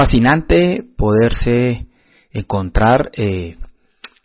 Fascinante 0.00 0.82
poderse 0.96 1.86
encontrar 2.30 3.10
eh, 3.12 3.58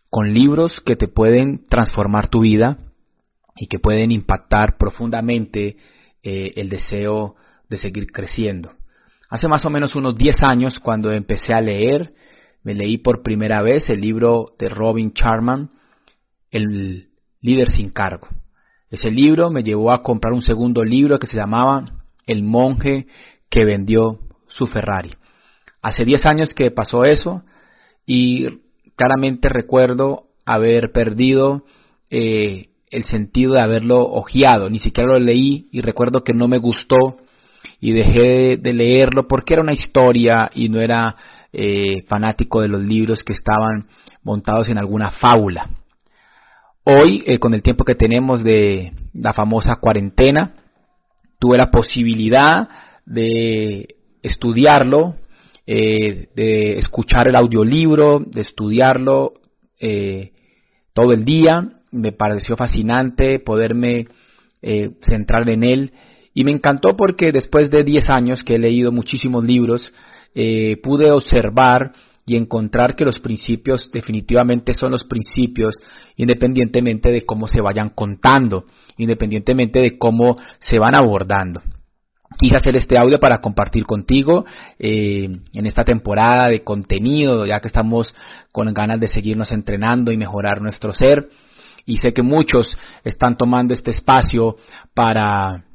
con 0.09 0.33
libros 0.33 0.79
que 0.85 0.95
te 0.95 1.09
pueden 1.09 1.67
transformar 1.67 2.29
tu 2.29 2.39
vida 2.43 2.77
y 3.57 3.67
que 3.67 3.77
pueden 3.77 4.09
impactar 4.13 4.77
profundamente 4.77 5.75
eh, 6.23 6.53
el 6.55 6.69
deseo 6.69 7.35
de 7.67 7.77
seguir 7.77 8.07
creciendo. 8.07 8.71
Hace 9.29 9.49
más 9.49 9.65
o 9.65 9.69
menos 9.69 9.97
unos 9.97 10.15
10 10.15 10.43
años, 10.43 10.79
cuando 10.79 11.11
empecé 11.11 11.53
a 11.53 11.59
leer, 11.59 12.13
me 12.63 12.73
leí 12.73 12.97
por 12.97 13.21
primera 13.21 13.61
vez 13.61 13.89
el 13.89 13.99
libro 13.99 14.55
de 14.57 14.69
Robin 14.69 15.11
Charman, 15.11 15.71
El 16.51 17.09
líder 17.41 17.67
sin 17.67 17.89
cargo. 17.89 18.29
Ese 18.89 19.11
libro 19.11 19.49
me 19.49 19.61
llevó 19.61 19.91
a 19.91 20.03
comprar 20.03 20.31
un 20.31 20.41
segundo 20.41 20.85
libro 20.85 21.19
que 21.19 21.27
se 21.27 21.35
llamaba 21.35 22.05
El 22.25 22.43
monje 22.43 23.07
que 23.49 23.65
vendió 23.65 24.21
su 24.47 24.67
Ferrari. 24.67 25.11
Hace 25.85 26.03
10 26.03 26.25
años 26.25 26.53
que 26.55 26.71
pasó 26.71 27.05
eso 27.05 27.43
y 28.07 28.47
claramente 28.95 29.49
recuerdo 29.49 30.23
haber 30.43 30.91
perdido 30.91 31.63
eh, 32.09 32.69
el 32.89 33.05
sentido 33.05 33.53
de 33.53 33.61
haberlo 33.61 34.01
ojeado, 34.01 34.71
ni 34.71 34.79
siquiera 34.79 35.09
lo 35.09 35.19
leí 35.19 35.67
y 35.71 35.81
recuerdo 35.81 36.23
que 36.23 36.33
no 36.33 36.47
me 36.47 36.57
gustó 36.57 37.17
y 37.79 37.91
dejé 37.91 38.57
de 38.57 38.73
leerlo 38.73 39.27
porque 39.27 39.53
era 39.53 39.61
una 39.61 39.73
historia 39.73 40.49
y 40.55 40.69
no 40.69 40.81
era 40.81 41.17
eh, 41.53 42.01
fanático 42.07 42.61
de 42.61 42.67
los 42.67 42.81
libros 42.81 43.23
que 43.23 43.33
estaban 43.33 43.85
montados 44.23 44.69
en 44.69 44.79
alguna 44.79 45.11
fábula. 45.11 45.69
Hoy, 46.83 47.21
eh, 47.27 47.37
con 47.37 47.53
el 47.53 47.61
tiempo 47.61 47.83
que 47.83 47.93
tenemos 47.93 48.43
de 48.43 48.91
la 49.13 49.33
famosa 49.33 49.75
cuarentena, 49.75 50.55
tuve 51.37 51.59
la 51.59 51.69
posibilidad 51.69 52.69
de 53.05 53.97
estudiarlo, 54.23 55.17
eh, 55.67 56.27
de 56.35 56.77
escuchar 56.77 57.27
el 57.27 57.35
audiolibro, 57.35 58.19
de 58.19 58.41
estudiarlo 58.41 59.33
eh, 59.79 60.31
todo 60.93 61.11
el 61.11 61.25
día. 61.25 61.69
Me 61.91 62.11
pareció 62.11 62.55
fascinante 62.55 63.39
poderme 63.39 64.07
eh, 64.61 64.91
centrar 65.01 65.49
en 65.49 65.63
él 65.63 65.91
y 66.33 66.43
me 66.43 66.51
encantó 66.51 66.95
porque 66.95 67.31
después 67.31 67.71
de 67.71 67.83
10 67.83 68.09
años 68.09 68.43
que 68.43 68.55
he 68.55 68.59
leído 68.59 68.91
muchísimos 68.91 69.43
libros, 69.43 69.91
pude 70.83 71.11
observar 71.11 71.93
y 72.25 72.35
encontrar 72.35 72.97
que 72.97 73.05
los 73.05 73.19
principios 73.19 73.89
definitivamente 73.89 74.73
son 74.73 74.91
los 74.91 75.05
principios 75.05 75.77
independientemente 76.17 77.09
de 77.09 77.25
cómo 77.25 77.47
se 77.47 77.61
vayan 77.61 77.91
contando, 77.91 78.65
independientemente 78.97 79.79
de 79.79 79.97
cómo 79.97 80.35
se 80.59 80.77
van 80.77 80.93
abordando 80.93 81.61
quise 82.37 82.57
hacer 82.57 82.75
este 82.75 82.97
audio 82.97 83.19
para 83.19 83.39
compartir 83.39 83.85
contigo 83.85 84.45
eh, 84.79 85.29
en 85.53 85.65
esta 85.65 85.83
temporada 85.83 86.49
de 86.49 86.63
contenido, 86.63 87.45
ya 87.45 87.59
que 87.59 87.67
estamos 87.67 88.13
con 88.51 88.73
ganas 88.73 88.99
de 88.99 89.07
seguirnos 89.07 89.51
entrenando 89.51 90.11
y 90.11 90.17
mejorar 90.17 90.61
nuestro 90.61 90.93
ser. 90.93 91.29
Y 91.85 91.97
sé 91.97 92.13
que 92.13 92.23
muchos 92.23 92.77
están 93.03 93.37
tomando 93.37 93.73
este 93.73 93.91
espacio 93.91 94.57
para 94.93 95.65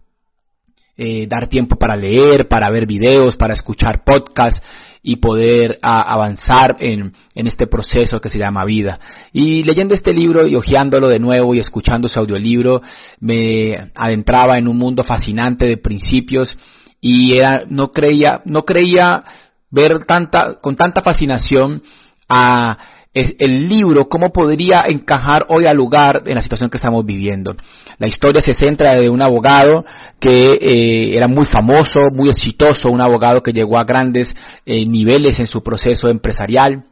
eh, 0.97 1.27
dar 1.28 1.48
tiempo 1.48 1.77
para 1.77 1.97
leer, 1.97 2.48
para 2.48 2.69
ver 2.69 2.87
videos, 2.87 3.37
para 3.37 3.55
escuchar 3.55 4.03
podcasts 4.05 4.61
y 5.03 5.17
poder 5.17 5.79
avanzar 5.83 6.77
en, 6.81 7.15
en, 7.34 7.47
este 7.47 7.67
proceso 7.67 8.20
que 8.20 8.29
se 8.29 8.39
llama 8.39 8.65
vida. 8.65 9.01
Y 9.33 9.62
leyendo 9.62 9.95
este 9.95 10.12
libro 10.12 10.47
y 10.47 10.56
hojeándolo 10.56 11.09
de 11.09 11.19
nuevo 11.19 11.55
y 11.55 11.59
escuchando 11.59 12.06
ese 12.06 12.19
audiolibro, 12.19 12.83
me 13.19 13.91
adentraba 13.94 14.59
en 14.59 14.69
un 14.69 14.77
mundo 14.77 15.03
fascinante 15.03 15.66
de 15.66 15.78
principios 15.78 16.56
y 17.00 17.37
era, 17.37 17.65
no 17.69 17.93
creía, 17.93 18.43
no 18.44 18.65
creía 18.65 19.25
ver 19.71 20.05
tanta, 20.05 20.59
con 20.61 20.77
tanta 20.77 21.00
fascinación 21.00 21.82
a 22.28 22.77
el 23.12 23.69
libro, 23.69 24.09
cómo 24.09 24.31
podría 24.32 24.84
encajar 24.87 25.47
hoy 25.48 25.66
al 25.66 25.76
lugar 25.76 26.22
en 26.26 26.37
la 26.37 26.43
situación 26.43 26.71
que 26.71 26.76
estamos 26.76 27.04
viviendo. 27.04 27.56
La 27.98 28.06
historia 28.06 28.41
se 28.41 28.54
centra 28.54 28.94
de 28.94 29.10
un 29.10 29.21
abogado 29.21 29.84
que 30.21 30.53
eh, 30.53 31.16
era 31.16 31.26
muy 31.26 31.47
famoso, 31.47 32.00
muy 32.12 32.31
exitoso, 32.31 32.88
un 32.88 33.00
abogado 33.00 33.43
que 33.43 33.53
llegó 33.53 33.78
a 33.78 33.84
grandes 33.84 34.32
eh, 34.65 34.87
niveles 34.87 35.41
en 35.41 35.47
su 35.47 35.62
proceso 35.62 36.09
empresarial. 36.09 36.84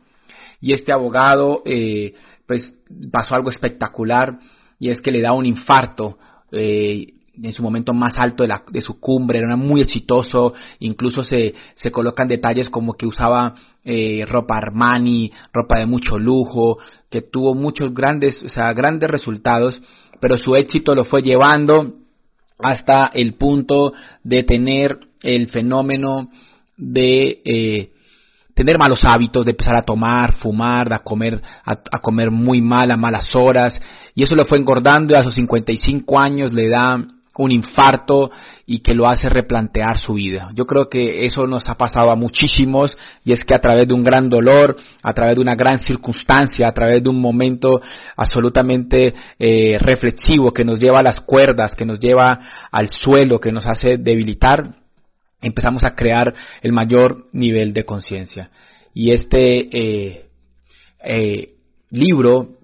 Y 0.61 0.73
este 0.73 0.93
abogado, 0.93 1.63
eh, 1.65 2.15
pues, 2.47 2.75
pasó 3.13 3.37
algo 3.37 3.51
espectacular 3.51 4.39
y 4.81 4.91
es 4.91 5.01
que 5.01 5.13
le 5.13 5.21
da 5.21 5.33
un 5.33 5.47
infarto 5.47 6.19
en 7.43 7.53
su 7.53 7.63
momento 7.63 7.95
más 7.95 8.19
alto 8.19 8.43
de, 8.43 8.49
la, 8.49 8.63
de, 8.71 8.81
su 8.81 8.99
cumbre, 8.99 9.39
era 9.39 9.57
muy 9.57 9.81
exitoso, 9.81 10.55
incluso 10.81 11.23
se, 11.23 11.55
se 11.75 11.91
colocan 11.91 12.29
detalles 12.29 12.69
como 12.69 12.95
que 12.95 13.07
usaba 13.07 13.55
eh, 13.85 14.25
ropa 14.27 14.57
Armani, 14.57 15.31
ropa 15.53 15.79
de 15.79 15.87
mucho 15.87 16.19
lujo, 16.19 16.79
que 17.11 17.23
tuvo 17.23 17.55
muchos 17.55 17.95
grandes, 17.95 18.43
o 18.43 18.49
sea, 18.49 18.73
grandes 18.73 19.11
resultados, 19.11 19.81
pero 20.21 20.37
su 20.37 20.57
éxito 20.57 20.95
lo 20.95 21.05
fue 21.05 21.23
llevando 21.23 21.95
hasta 22.59 23.07
el 23.15 23.35
punto 23.35 23.93
de 24.25 24.43
tener 24.43 24.99
el 25.23 25.49
fenómeno 25.49 26.29
de 26.77 27.41
eh, 27.45 27.93
tener 28.55 28.77
malos 28.77 29.05
hábitos, 29.05 29.45
de 29.45 29.53
empezar 29.53 29.77
a 29.77 29.83
tomar, 29.83 30.35
fumar, 30.35 30.93
a 30.93 30.99
comer, 30.99 31.41
a, 31.65 31.99
comer 32.01 32.33
muy 32.33 32.61
mal 32.61 32.91
a 32.91 32.97
malas 32.97 33.35
horas, 33.37 33.81
y 34.17 34.25
eso 34.25 34.35
lo 34.35 34.45
fue 34.45 34.59
engordando 34.59 35.15
y 35.15 35.17
a 35.17 35.23
sus 35.23 35.37
55 35.37 36.19
años 36.19 36.53
le 36.53 36.69
da 36.69 36.99
un 37.39 37.53
infarto 37.53 38.31
y 38.67 38.81
que 38.81 38.95
lo 38.95 39.09
hace 39.09 39.29
replantear 39.29 39.97
su 39.97 40.15
vida. 40.15 40.51
Yo 40.55 40.67
creo 40.67 40.89
que 40.89 41.25
eso 41.25 41.47
nos 41.47 41.67
ha 41.69 41.77
pasado 41.77 42.11
a 42.11 42.17
muchísimos 42.17 42.99
y 43.25 43.33
es 43.33 43.41
que 43.41 43.55
a 43.55 43.61
través 43.61 43.89
de 43.89 43.95
un 43.95 44.05
gran 44.05 44.29
dolor, 44.29 44.77
a 45.03 45.13
través 45.15 45.37
de 45.37 45.41
una 45.41 45.55
gran 45.55 45.79
circunstancia, 45.79 46.69
a 46.69 46.75
través 46.75 47.03
de 47.03 47.09
un 47.09 47.21
momento 47.21 47.81
absolutamente 48.17 49.15
eh, 49.39 49.79
reflexivo 49.81 50.53
que 50.53 50.65
nos 50.65 50.81
lleva 50.81 50.99
a 50.99 51.05
las 51.05 51.21
cuerdas, 51.21 51.73
que 51.75 51.87
nos 51.87 52.01
lleva 52.01 52.41
al 52.71 52.89
suelo, 52.89 53.41
que 53.41 53.53
nos 53.53 53.65
hace 53.67 53.97
debilitar, 53.97 54.75
empezamos 55.41 55.85
a 55.85 55.95
crear 55.95 56.35
el 56.61 56.73
mayor 56.73 57.27
nivel 57.33 57.73
de 57.73 57.85
conciencia. 57.85 58.51
Y 58.93 59.13
este 59.13 59.69
eh, 59.71 60.27
eh, 61.05 61.51
libro 61.91 62.59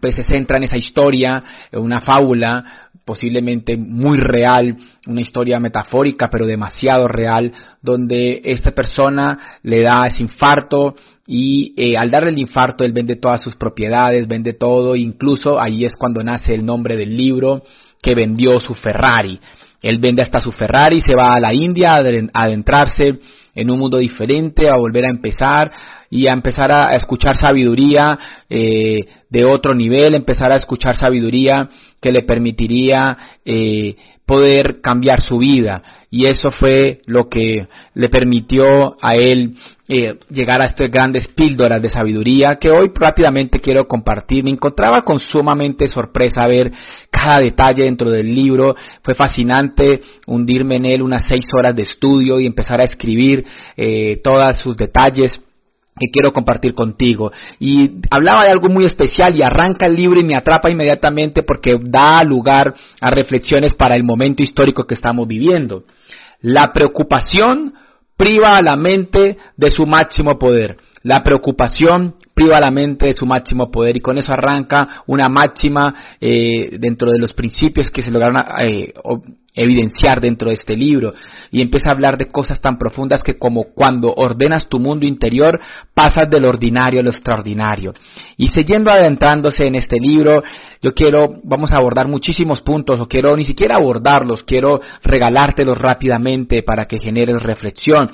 pues 0.00 0.14
se 0.14 0.22
centra 0.22 0.56
en 0.56 0.64
esa 0.64 0.76
historia, 0.76 1.42
en 1.70 1.80
una 1.80 2.00
fábula 2.00 2.90
posiblemente 3.04 3.76
muy 3.76 4.18
real, 4.18 4.76
una 5.06 5.20
historia 5.20 5.58
metafórica 5.58 6.28
pero 6.30 6.46
demasiado 6.46 7.08
real, 7.08 7.52
donde 7.80 8.40
esta 8.44 8.70
persona 8.70 9.58
le 9.62 9.82
da 9.82 10.06
ese 10.06 10.22
infarto 10.22 10.94
y 11.26 11.74
eh, 11.76 11.96
al 11.96 12.10
darle 12.10 12.30
el 12.30 12.38
infarto 12.38 12.84
él 12.84 12.92
vende 12.92 13.16
todas 13.16 13.42
sus 13.42 13.56
propiedades, 13.56 14.28
vende 14.28 14.54
todo, 14.54 14.96
incluso 14.96 15.60
ahí 15.60 15.84
es 15.84 15.92
cuando 15.98 16.22
nace 16.22 16.54
el 16.54 16.64
nombre 16.64 16.96
del 16.96 17.16
libro 17.16 17.62
que 18.02 18.14
vendió 18.14 18.58
su 18.60 18.74
Ferrari. 18.74 19.38
Él 19.82 19.98
vende 19.98 20.22
hasta 20.22 20.40
su 20.40 20.52
Ferrari, 20.52 21.00
se 21.00 21.14
va 21.14 21.34
a 21.34 21.40
la 21.40 21.52
India 21.52 21.94
a 21.94 22.44
adentrarse 22.44 23.18
en 23.54 23.70
un 23.70 23.78
mundo 23.78 23.98
diferente, 23.98 24.68
a 24.68 24.76
volver 24.76 25.04
a 25.06 25.10
empezar 25.10 25.72
y 26.12 26.26
a 26.26 26.32
empezar 26.32 26.70
a, 26.70 26.94
escuchar 26.94 27.38
sabiduría 27.38 28.18
eh, 28.50 29.06
de 29.30 29.44
otro 29.46 29.74
nivel, 29.74 30.14
empezar 30.14 30.52
a 30.52 30.56
escuchar 30.56 30.94
sabiduría 30.94 31.70
que 32.02 32.12
le 32.12 32.20
permitiría 32.20 33.16
eh, 33.46 33.96
poder 34.26 34.82
cambiar 34.82 35.22
su 35.22 35.38
vida. 35.38 35.82
Y 36.10 36.26
eso 36.26 36.52
fue 36.52 37.00
lo 37.06 37.30
que 37.30 37.66
le 37.94 38.08
permitió 38.10 38.94
a 39.00 39.14
él 39.14 39.54
eh, 39.88 40.18
llegar 40.28 40.60
a 40.60 40.66
estas 40.66 40.90
grandes 40.90 41.24
píldoras 41.34 41.80
de 41.80 41.88
sabiduría 41.88 42.56
que 42.56 42.70
hoy 42.70 42.90
rápidamente 42.94 43.58
quiero 43.58 43.88
compartir. 43.88 44.44
Me 44.44 44.50
encontraba 44.50 45.00
con 45.00 45.18
sumamente 45.18 45.88
sorpresa 45.88 46.46
ver 46.46 46.70
cada 47.10 47.40
detalle 47.40 47.84
dentro 47.84 48.10
del 48.10 48.34
libro. 48.34 48.76
Fue 49.02 49.14
fascinante 49.14 50.02
hundirme 50.26 50.76
en 50.76 50.84
él 50.84 51.00
unas 51.00 51.26
seis 51.26 51.46
horas 51.56 51.74
de 51.74 51.82
estudio 51.82 52.38
y 52.38 52.44
empezar 52.44 52.82
a 52.82 52.84
escribir 52.84 53.46
eh, 53.78 54.20
todos 54.22 54.58
sus 54.58 54.76
detalles 54.76 55.40
que 55.98 56.10
quiero 56.10 56.32
compartir 56.32 56.74
contigo. 56.74 57.32
Y 57.58 57.98
hablaba 58.10 58.44
de 58.44 58.50
algo 58.50 58.68
muy 58.68 58.84
especial 58.84 59.36
y 59.36 59.42
arranca 59.42 59.86
el 59.86 59.94
libro 59.94 60.20
y 60.20 60.24
me 60.24 60.36
atrapa 60.36 60.70
inmediatamente 60.70 61.42
porque 61.42 61.78
da 61.80 62.22
lugar 62.24 62.74
a 63.00 63.10
reflexiones 63.10 63.74
para 63.74 63.96
el 63.96 64.04
momento 64.04 64.42
histórico 64.42 64.84
que 64.84 64.94
estamos 64.94 65.26
viviendo. 65.26 65.84
La 66.40 66.72
preocupación 66.72 67.74
priva 68.16 68.56
a 68.56 68.62
la 68.62 68.76
mente 68.76 69.36
de 69.56 69.70
su 69.70 69.86
máximo 69.86 70.38
poder. 70.38 70.76
La 71.02 71.22
preocupación 71.22 72.14
priva 72.34 72.60
la 72.60 72.70
mente 72.70 73.06
de 73.06 73.14
su 73.14 73.26
máximo 73.26 73.70
poder 73.70 73.96
y 73.96 74.00
con 74.00 74.18
eso 74.18 74.32
arranca 74.32 75.02
una 75.06 75.28
máxima 75.28 75.94
eh, 76.20 76.76
dentro 76.78 77.10
de 77.10 77.18
los 77.18 77.32
principios 77.34 77.90
que 77.90 78.02
se 78.02 78.10
lograron 78.10 78.42
eh, 78.58 78.92
evidenciar 79.54 80.20
dentro 80.20 80.48
de 80.48 80.54
este 80.54 80.74
libro. 80.74 81.12
Y 81.50 81.60
empieza 81.60 81.90
a 81.90 81.92
hablar 81.92 82.16
de 82.16 82.26
cosas 82.26 82.60
tan 82.60 82.78
profundas 82.78 83.22
que 83.22 83.36
como 83.36 83.64
cuando 83.74 84.12
ordenas 84.14 84.68
tu 84.68 84.78
mundo 84.78 85.06
interior 85.06 85.60
pasas 85.92 86.30
del 86.30 86.46
ordinario 86.46 87.00
a 87.00 87.02
lo 87.02 87.10
extraordinario. 87.10 87.92
Y 88.38 88.48
siguiendo 88.48 88.90
adentrándose 88.90 89.66
en 89.66 89.74
este 89.74 89.98
libro 90.00 90.42
yo 90.80 90.94
quiero 90.94 91.40
vamos 91.44 91.72
a 91.72 91.76
abordar 91.76 92.08
muchísimos 92.08 92.60
puntos 92.60 92.98
o 92.98 93.06
quiero 93.06 93.36
ni 93.36 93.44
siquiera 93.44 93.76
abordarlos 93.76 94.42
quiero 94.42 94.80
regalártelos 95.02 95.78
rápidamente 95.78 96.62
para 96.62 96.86
que 96.86 96.98
generes 96.98 97.40
reflexión 97.42 98.10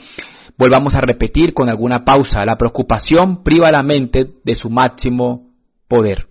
Volvamos 0.59 0.95
a 0.97 1.01
repetir 1.01 1.55
con 1.55 1.69
alguna 1.69 2.05
pausa. 2.05 2.45
La 2.45 2.57
preocupación 2.57 3.45
priva 3.45 3.71
la 3.71 3.85
mente 3.85 4.27
de 4.45 4.55
su 4.57 4.69
máximo 4.69 5.53
poder. 5.87 6.27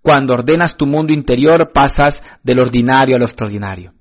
Cuando 0.00 0.34
ordenas 0.34 0.76
tu 0.76 0.86
mundo 0.86 1.12
interior 1.12 1.70
pasas 1.72 2.20
del 2.42 2.60
ordinario 2.60 3.14
a 3.14 3.18
lo 3.18 3.26
extraordinario. 3.26 3.92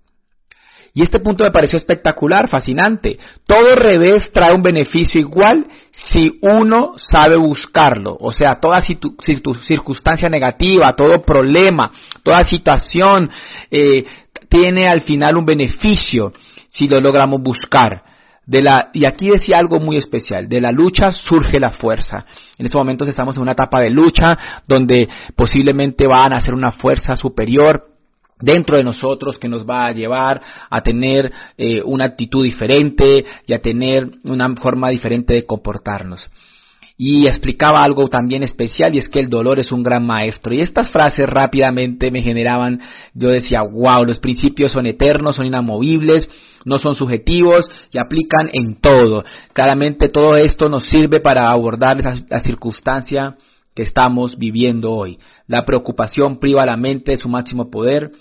Y 0.94 1.02
este 1.02 1.20
punto 1.20 1.44
me 1.44 1.52
pareció 1.52 1.78
espectacular, 1.78 2.48
fascinante. 2.48 3.18
Todo 3.46 3.76
revés 3.76 4.32
trae 4.32 4.56
un 4.56 4.62
beneficio 4.62 5.20
igual 5.20 5.68
si 5.92 6.40
uno 6.42 6.94
sabe 6.96 7.36
buscarlo. 7.36 8.16
O 8.18 8.32
sea, 8.32 8.62
toda 8.62 8.82
circunstancia 8.82 10.30
negativa, 10.30 10.94
todo 10.94 11.22
problema, 11.22 11.92
toda 12.24 12.46
situación 12.46 13.30
eh, 13.70 14.06
tiene 14.48 14.88
al 14.88 15.02
final 15.02 15.36
un 15.36 15.46
beneficio 15.46 16.32
si 16.70 16.88
lo 16.88 17.02
logramos 17.02 17.42
buscar. 17.42 18.15
De 18.46 18.62
la, 18.62 18.90
y 18.94 19.08
aquí 19.08 19.30
decía 19.30 19.58
algo 19.58 19.80
muy 19.80 19.98
especial, 19.98 20.48
de 20.48 20.62
la 20.62 20.72
lucha 20.72 21.12
surge 21.12 21.60
la 21.60 21.72
fuerza. 21.72 22.26
En 22.58 22.66
estos 22.66 22.80
momentos 22.80 23.08
estamos 23.08 23.36
en 23.36 23.42
una 23.42 23.54
etapa 23.54 23.82
de 23.82 23.90
lucha 23.90 24.38
donde 24.68 25.10
posiblemente 25.36 26.06
van 26.06 26.34
a 26.34 26.40
ser 26.40 26.54
una 26.54 26.72
fuerza 26.72 27.16
superior 27.16 27.96
dentro 28.40 28.78
de 28.78 28.84
nosotros 28.84 29.40
que 29.40 29.48
nos 29.48 29.68
va 29.68 29.88
a 29.88 29.92
llevar 29.92 30.42
a 30.70 30.82
tener 30.82 31.32
eh, 31.58 31.82
una 31.84 32.06
actitud 32.06 32.44
diferente 32.44 33.26
y 33.48 33.54
a 33.54 33.62
tener 33.62 34.10
una 34.24 34.54
forma 34.56 34.90
diferente 34.90 35.34
de 35.34 35.46
comportarnos. 35.46 36.30
Y 36.98 37.28
explicaba 37.28 37.84
algo 37.84 38.08
también 38.08 38.44
especial 38.44 38.96
y 38.96 39.00
es 39.00 39.10
que 39.10 39.20
el 39.20 39.30
dolor 39.30 39.60
es 39.60 39.72
un 39.72 39.84
gran 39.84 40.06
maestro. 40.06 40.54
Y 40.54 40.62
estas 40.62 40.90
frases 40.90 41.28
rápidamente 41.28 42.10
me 42.10 42.22
generaban, 42.22 42.80
yo 43.14 43.30
decía, 43.30 43.64
wow, 43.64 44.06
los 44.06 44.20
principios 44.20 44.72
son 44.72 44.86
eternos, 44.86 45.36
son 45.36 45.46
inamovibles, 45.46 46.30
no 46.66 46.78
son 46.80 46.96
subjetivos 46.96 47.70
y 47.92 48.00
aplican 48.00 48.50
en 48.52 48.82
todo. 48.82 49.24
Claramente 49.54 50.10
todo 50.10 50.36
esto 50.36 50.68
nos 50.68 50.84
sirve 50.90 51.22
para 51.22 51.50
abordar 51.50 51.98
la 52.30 52.40
circunstancia 52.40 53.38
que 53.74 53.84
estamos 53.84 54.38
viviendo 54.38 54.92
hoy. 54.92 55.20
La 55.48 55.66
preocupación 55.66 56.40
priva 56.40 56.64
a 56.64 56.66
la 56.66 56.78
mente 56.78 57.12
de 57.12 57.18
su 57.18 57.30
máximo 57.30 57.70
poder. 57.70 58.12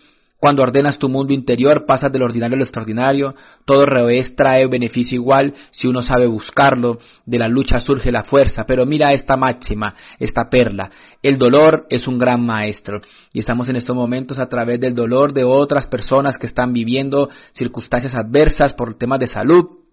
Cuando 0.44 0.62
ordenas 0.62 0.98
tu 0.98 1.08
mundo 1.08 1.32
interior, 1.32 1.86
pasas 1.86 2.12
del 2.12 2.22
ordinario 2.22 2.56
al 2.56 2.60
extraordinario. 2.60 3.34
Todo 3.64 3.86
revés 3.86 4.36
trae 4.36 4.66
beneficio 4.66 5.16
igual 5.16 5.54
si 5.70 5.88
uno 5.88 6.02
sabe 6.02 6.26
buscarlo. 6.26 6.98
De 7.24 7.38
la 7.38 7.48
lucha 7.48 7.80
surge 7.80 8.12
la 8.12 8.24
fuerza. 8.24 8.66
Pero 8.66 8.84
mira 8.84 9.14
esta 9.14 9.38
máxima, 9.38 9.94
esta 10.18 10.50
perla. 10.50 10.90
El 11.22 11.38
dolor 11.38 11.86
es 11.88 12.06
un 12.06 12.18
gran 12.18 12.44
maestro. 12.44 13.00
Y 13.32 13.38
estamos 13.38 13.70
en 13.70 13.76
estos 13.76 13.96
momentos 13.96 14.38
a 14.38 14.46
través 14.46 14.78
del 14.78 14.94
dolor 14.94 15.32
de 15.32 15.44
otras 15.44 15.86
personas 15.86 16.36
que 16.36 16.46
están 16.46 16.74
viviendo 16.74 17.30
circunstancias 17.54 18.14
adversas 18.14 18.74
por 18.74 18.98
temas 18.98 19.20
de 19.20 19.28
salud 19.28 19.83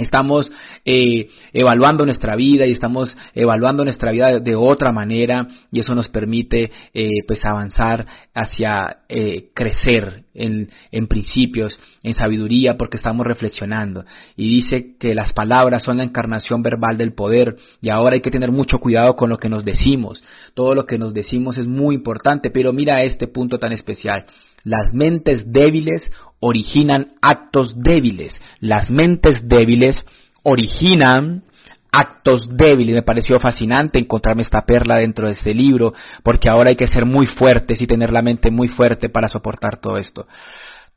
Estamos 0.00 0.50
eh, 0.86 1.28
evaluando 1.52 2.06
nuestra 2.06 2.34
vida 2.34 2.66
y 2.66 2.70
estamos 2.70 3.16
evaluando 3.34 3.84
nuestra 3.84 4.10
vida 4.12 4.38
de, 4.38 4.56
otra 4.56 4.92
manera 4.92 5.46
y 5.70 5.80
eso 5.80 5.94
nos 5.94 6.08
permite 6.08 6.70
eh, 6.94 7.08
pues 7.26 7.44
avanzar 7.44 8.06
hacia 8.34 9.00
eh, 9.08 9.50
crecer 9.54 10.24
en, 10.32 10.70
en, 10.90 11.06
principios, 11.06 11.78
en 12.02 12.14
sabiduría, 12.14 12.78
porque 12.78 12.96
estamos 12.96 13.26
reflexionando. 13.26 14.04
Y 14.36 14.48
dice 14.48 14.96
que 14.98 15.14
las 15.14 15.32
palabras 15.32 15.82
son 15.82 15.98
la 15.98 16.04
encarnación 16.04 16.62
verbal 16.62 16.96
del 16.96 17.12
poder 17.12 17.56
y 17.82 17.90
ahora 17.90 18.14
hay 18.14 18.22
que 18.22 18.30
tener 18.30 18.50
mucho 18.52 18.78
cuidado 18.78 19.16
con 19.16 19.28
lo 19.28 19.36
que 19.36 19.50
nos 19.50 19.64
decimos. 19.66 20.22
Todo 20.54 20.74
lo 20.74 20.86
que 20.86 20.96
nos 20.96 21.12
decimos 21.12 21.58
es 21.58 21.66
muy 21.66 21.94
importante, 21.94 22.50
pero 22.50 22.72
mira 22.72 23.02
este 23.02 23.28
punto 23.28 23.58
tan 23.58 23.72
especial. 23.72 24.24
Las 24.64 24.92
mentes 24.92 25.50
débiles 25.52 26.10
originan 26.40 27.12
actos 27.20 27.74
débiles. 27.76 28.34
Las 28.60 28.90
mentes 28.90 29.46
débiles 29.48 30.04
originan 30.42 31.44
actos 31.92 32.48
débiles. 32.56 32.94
Me 32.94 33.02
pareció 33.02 33.38
fascinante 33.38 33.98
encontrarme 33.98 34.42
esta 34.42 34.62
perla 34.62 34.96
dentro 34.96 35.26
de 35.26 35.32
este 35.32 35.54
libro, 35.54 35.92
porque 36.22 36.48
ahora 36.48 36.70
hay 36.70 36.76
que 36.76 36.86
ser 36.86 37.04
muy 37.04 37.26
fuertes 37.26 37.80
y 37.80 37.86
tener 37.86 38.12
la 38.12 38.22
mente 38.22 38.50
muy 38.50 38.68
fuerte 38.68 39.08
para 39.08 39.28
soportar 39.28 39.78
todo 39.78 39.96
esto. 39.96 40.26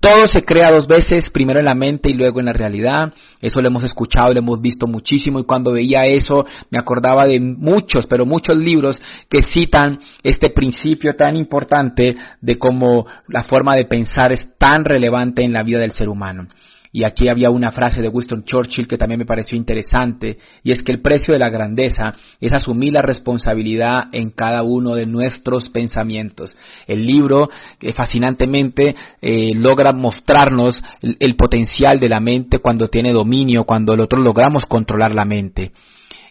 Todo 0.03 0.27
se 0.27 0.43
crea 0.43 0.69
dos 0.69 0.85
veces, 0.85 1.29
primero 1.29 1.59
en 1.59 1.65
la 1.65 1.75
mente 1.75 2.09
y 2.09 2.13
luego 2.13 2.41
en 2.41 2.47
la 2.47 2.51
realidad. 2.51 3.13
Eso 3.39 3.61
lo 3.61 3.69
hemos 3.69 3.85
escuchado 3.85 4.33
lo 4.33 4.39
hemos 4.39 4.59
visto 4.59 4.85
muchísimo 4.85 5.39
y 5.39 5.45
cuando 5.45 5.71
veía 5.71 6.05
eso 6.05 6.45
me 6.69 6.77
acordaba 6.77 7.23
de 7.25 7.39
muchos, 7.39 8.05
pero 8.05 8.25
muchos 8.25 8.57
libros 8.57 9.01
que 9.29 9.43
citan 9.43 10.01
este 10.21 10.49
principio 10.49 11.15
tan 11.15 11.37
importante 11.37 12.17
de 12.41 12.57
cómo 12.57 13.05
la 13.29 13.43
forma 13.43 13.77
de 13.77 13.85
pensar 13.85 14.33
es 14.33 14.45
tan 14.57 14.83
relevante 14.83 15.41
en 15.41 15.53
la 15.53 15.63
vida 15.63 15.79
del 15.79 15.91
ser 15.91 16.09
humano. 16.09 16.49
Y 16.95 17.05
aquí 17.07 17.27
había 17.27 17.49
una 17.49 17.71
frase 17.71 18.03
de 18.03 18.07
Winston 18.07 18.43
Churchill 18.43 18.87
que 18.87 18.99
también 18.99 19.17
me 19.17 19.25
pareció 19.25 19.57
interesante, 19.57 20.37
y 20.63 20.71
es 20.71 20.83
que 20.83 20.91
el 20.91 21.01
precio 21.01 21.33
de 21.33 21.39
la 21.39 21.49
grandeza 21.49 22.13
es 22.39 22.53
asumir 22.53 22.93
la 22.93 23.01
responsabilidad 23.01 24.09
en 24.11 24.29
cada 24.29 24.61
uno 24.61 24.93
de 24.93 25.07
nuestros 25.07 25.69
pensamientos. 25.69 26.55
El 26.85 27.07
libro, 27.07 27.49
eh, 27.81 27.93
fascinantemente, 27.93 28.95
eh, 29.21 29.55
logra 29.55 29.91
mostrarnos 29.91 30.83
el, 31.01 31.35
potencial 31.35 31.99
de 31.99 32.09
la 32.09 32.19
mente 32.19 32.59
cuando 32.59 32.87
tiene 32.87 33.11
dominio, 33.11 33.63
cuando 33.63 33.97
nosotros 33.97 34.23
logramos 34.23 34.65
controlar 34.67 35.15
la 35.15 35.25
mente 35.25 35.71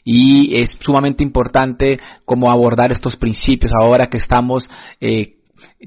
y 0.05 0.61
es 0.61 0.77
sumamente 0.81 1.23
importante 1.23 1.99
cómo 2.25 2.51
abordar 2.51 2.91
estos 2.91 3.17
principios 3.17 3.73
ahora 3.73 4.09
que 4.09 4.19
estamos 4.19 4.69
eh, 5.01 5.37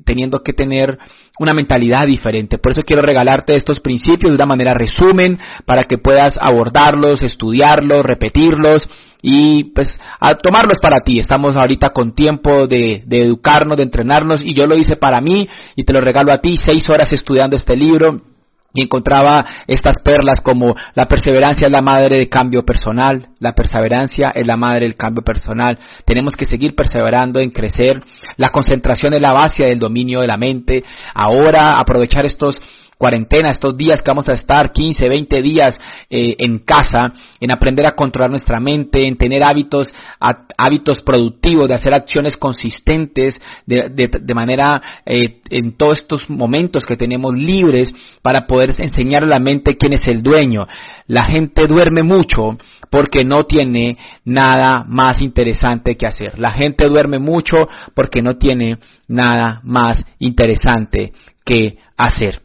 teniendo 0.03 0.41
que 0.41 0.53
tener 0.53 0.97
una 1.39 1.53
mentalidad 1.53 2.07
diferente. 2.07 2.57
Por 2.57 2.71
eso 2.71 2.81
quiero 2.83 3.01
regalarte 3.01 3.55
estos 3.55 3.79
principios 3.79 4.31
de 4.31 4.35
una 4.35 4.45
manera 4.45 4.73
resumen 4.73 5.37
para 5.65 5.83
que 5.83 5.97
puedas 5.97 6.37
abordarlos, 6.39 7.21
estudiarlos, 7.21 8.05
repetirlos 8.05 8.87
y 9.21 9.65
pues 9.65 9.99
a 10.19 10.35
tomarlos 10.35 10.77
para 10.81 11.01
ti. 11.01 11.19
Estamos 11.19 11.55
ahorita 11.55 11.89
con 11.89 12.13
tiempo 12.13 12.67
de, 12.67 13.03
de 13.05 13.23
educarnos, 13.23 13.77
de 13.77 13.83
entrenarnos 13.83 14.43
y 14.43 14.53
yo 14.53 14.65
lo 14.67 14.75
hice 14.75 14.95
para 14.95 15.21
mí 15.21 15.47
y 15.75 15.83
te 15.83 15.93
lo 15.93 16.01
regalo 16.01 16.31
a 16.31 16.39
ti, 16.39 16.57
seis 16.57 16.89
horas 16.89 17.11
estudiando 17.13 17.55
este 17.55 17.75
libro 17.75 18.34
y 18.75 18.81
encontraba 18.81 19.45
estas 19.67 19.97
perlas 19.99 20.41
como 20.41 20.75
la 20.93 21.07
perseverancia 21.07 21.67
es 21.67 21.71
la 21.71 21.81
madre 21.81 22.17
del 22.17 22.29
cambio 22.29 22.63
personal, 22.63 23.29
la 23.39 23.53
perseverancia 23.53 24.31
es 24.35 24.45
la 24.45 24.57
madre 24.57 24.81
del 24.81 24.95
cambio 24.95 25.23
personal, 25.23 25.79
tenemos 26.05 26.35
que 26.35 26.45
seguir 26.45 26.75
perseverando 26.75 27.39
en 27.39 27.49
crecer, 27.49 28.03
la 28.37 28.49
concentración 28.49 29.13
es 29.13 29.21
la 29.21 29.33
base 29.33 29.63
del 29.63 29.79
dominio 29.79 30.21
de 30.21 30.27
la 30.27 30.37
mente, 30.37 30.83
ahora 31.13 31.79
aprovechar 31.79 32.25
estos 32.25 32.61
cuarentena, 32.97 33.51
estos 33.51 33.75
días 33.75 34.01
que 34.01 34.09
vamos 34.09 34.29
a 34.29 34.33
estar 34.33 34.71
15, 34.71 35.09
20 35.09 35.41
días 35.41 35.79
eh, 36.09 36.35
en 36.39 36.59
casa, 36.59 37.13
en 37.39 37.51
aprender 37.51 37.85
a 37.85 37.95
controlar 37.95 38.29
nuestra 38.29 38.59
mente, 38.59 39.07
en 39.07 39.17
tener 39.17 39.43
hábitos, 39.43 39.93
hábitos 40.57 40.99
productivos, 41.01 41.67
de 41.67 41.75
hacer 41.75 41.93
acciones 41.93 42.37
consistentes, 42.37 43.39
de, 43.65 44.33
manera 44.33 44.81
eh, 45.05 45.41
en 45.49 45.77
todos 45.77 45.99
estos 45.99 46.29
momentos 46.29 46.83
que 46.83 46.97
tenemos 46.97 47.37
libres 47.37 47.93
para 48.21 48.47
poder 48.47 48.73
enseñar 48.77 49.23
a 49.23 49.27
la 49.27 49.39
mente 49.39 49.77
quién 49.77 49.93
es 49.93 50.07
el 50.07 50.21
dueño. 50.21 50.67
La 51.07 51.23
gente 51.23 51.67
duerme 51.67 52.03
mucho 52.03 52.57
porque 52.89 53.23
no 53.23 53.43
tiene 53.45 53.97
nada 54.23 54.85
más 54.87 55.21
interesante 55.21 55.95
que 55.95 56.07
hacer. 56.07 56.39
La 56.39 56.51
gente 56.51 56.87
duerme 56.87 57.19
mucho 57.19 57.67
porque 57.93 58.21
no 58.21 58.37
tiene 58.37 58.77
nada 59.07 59.59
más 59.63 60.03
interesante 60.19 61.13
que 61.45 61.77
hacer. 61.97 62.44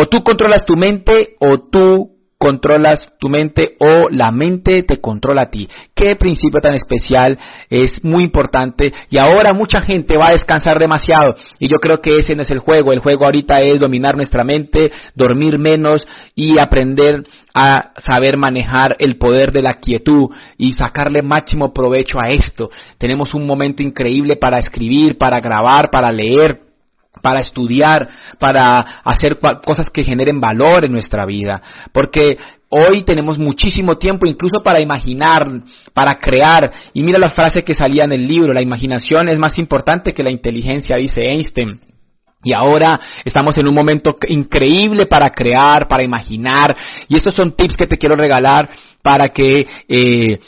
O 0.00 0.06
tú 0.06 0.22
controlas 0.22 0.64
tu 0.64 0.76
mente 0.76 1.36
o 1.40 1.58
tú 1.70 2.12
controlas 2.38 3.12
tu 3.18 3.28
mente 3.28 3.76
o 3.78 4.08
la 4.08 4.32
mente 4.32 4.82
te 4.82 4.98
controla 4.98 5.42
a 5.42 5.50
ti. 5.50 5.68
Qué 5.94 6.16
principio 6.16 6.58
tan 6.62 6.72
especial, 6.72 7.38
es 7.68 8.02
muy 8.02 8.24
importante 8.24 8.94
y 9.10 9.18
ahora 9.18 9.52
mucha 9.52 9.82
gente 9.82 10.16
va 10.16 10.28
a 10.28 10.32
descansar 10.32 10.78
demasiado 10.78 11.34
y 11.58 11.68
yo 11.68 11.76
creo 11.76 12.00
que 12.00 12.16
ese 12.16 12.34
no 12.34 12.40
es 12.40 12.50
el 12.50 12.60
juego, 12.60 12.94
el 12.94 13.00
juego 13.00 13.26
ahorita 13.26 13.60
es 13.60 13.78
dominar 13.78 14.16
nuestra 14.16 14.42
mente, 14.42 14.90
dormir 15.14 15.58
menos 15.58 16.08
y 16.34 16.58
aprender 16.58 17.24
a 17.52 17.90
saber 18.06 18.38
manejar 18.38 18.96
el 19.00 19.18
poder 19.18 19.52
de 19.52 19.60
la 19.60 19.74
quietud 19.74 20.30
y 20.56 20.72
sacarle 20.72 21.20
máximo 21.20 21.74
provecho 21.74 22.18
a 22.18 22.30
esto. 22.30 22.70
Tenemos 22.96 23.34
un 23.34 23.46
momento 23.46 23.82
increíble 23.82 24.36
para 24.36 24.60
escribir, 24.60 25.18
para 25.18 25.40
grabar, 25.40 25.90
para 25.90 26.10
leer 26.10 26.69
para 27.22 27.40
estudiar, 27.40 28.08
para 28.38 28.80
hacer 29.04 29.38
cosas 29.64 29.90
que 29.90 30.04
generen 30.04 30.40
valor 30.40 30.84
en 30.84 30.92
nuestra 30.92 31.26
vida. 31.26 31.60
Porque 31.92 32.38
hoy 32.68 33.02
tenemos 33.02 33.38
muchísimo 33.38 33.98
tiempo 33.98 34.26
incluso 34.26 34.62
para 34.62 34.80
imaginar, 34.80 35.46
para 35.92 36.18
crear. 36.18 36.70
Y 36.94 37.02
mira 37.02 37.18
la 37.18 37.30
frase 37.30 37.64
que 37.64 37.74
salía 37.74 38.04
en 38.04 38.12
el 38.12 38.26
libro, 38.26 38.52
la 38.52 38.62
imaginación 38.62 39.28
es 39.28 39.38
más 39.38 39.58
importante 39.58 40.14
que 40.14 40.22
la 40.22 40.30
inteligencia, 40.30 40.96
dice 40.96 41.22
Einstein. 41.22 41.80
Y 42.42 42.54
ahora 42.54 42.98
estamos 43.24 43.58
en 43.58 43.68
un 43.68 43.74
momento 43.74 44.16
increíble 44.28 45.04
para 45.04 45.30
crear, 45.30 45.86
para 45.88 46.02
imaginar. 46.02 46.74
Y 47.06 47.16
estos 47.16 47.34
son 47.34 47.52
tips 47.54 47.76
que 47.76 47.86
te 47.86 47.98
quiero 47.98 48.16
regalar 48.16 48.70
para 49.02 49.28
que... 49.28 49.66
Eh, 49.88 50.40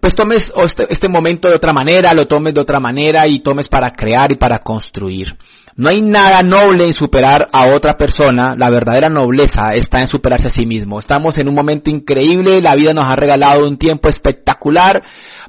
pues 0.00 0.14
tomes 0.16 0.52
este, 0.88 1.08
momento 1.08 1.48
de 1.48 1.54
otra 1.54 1.72
manera, 1.72 2.12
lo 2.14 2.26
tomes 2.26 2.52
de 2.52 2.60
otra 2.60 2.80
manera 2.80 3.28
y 3.28 3.40
tomes 3.40 3.68
para 3.68 3.92
crear 3.92 4.32
y 4.32 4.34
para 4.34 4.58
construir. 4.58 5.36
No 5.76 5.90
hay 5.90 6.00
nada 6.02 6.42
noble 6.44 6.84
en 6.84 6.92
superar 6.92 7.48
a 7.52 7.74
otra 7.74 7.96
persona, 7.96 8.54
la 8.56 8.70
verdadera 8.70 9.08
nobleza 9.08 9.74
está 9.74 9.98
en 9.98 10.06
superarse 10.06 10.46
a 10.46 10.50
sí 10.50 10.66
mismo. 10.66 11.00
Estamos 11.00 11.36
en 11.36 11.48
un 11.48 11.54
momento 11.54 11.90
increíble, 11.90 12.62
la 12.62 12.76
vida 12.76 12.94
nos 12.94 13.06
ha 13.06 13.16
regalado 13.16 13.66
un 13.66 13.76
tiempo 13.76 14.08
espectacular 14.08 15.02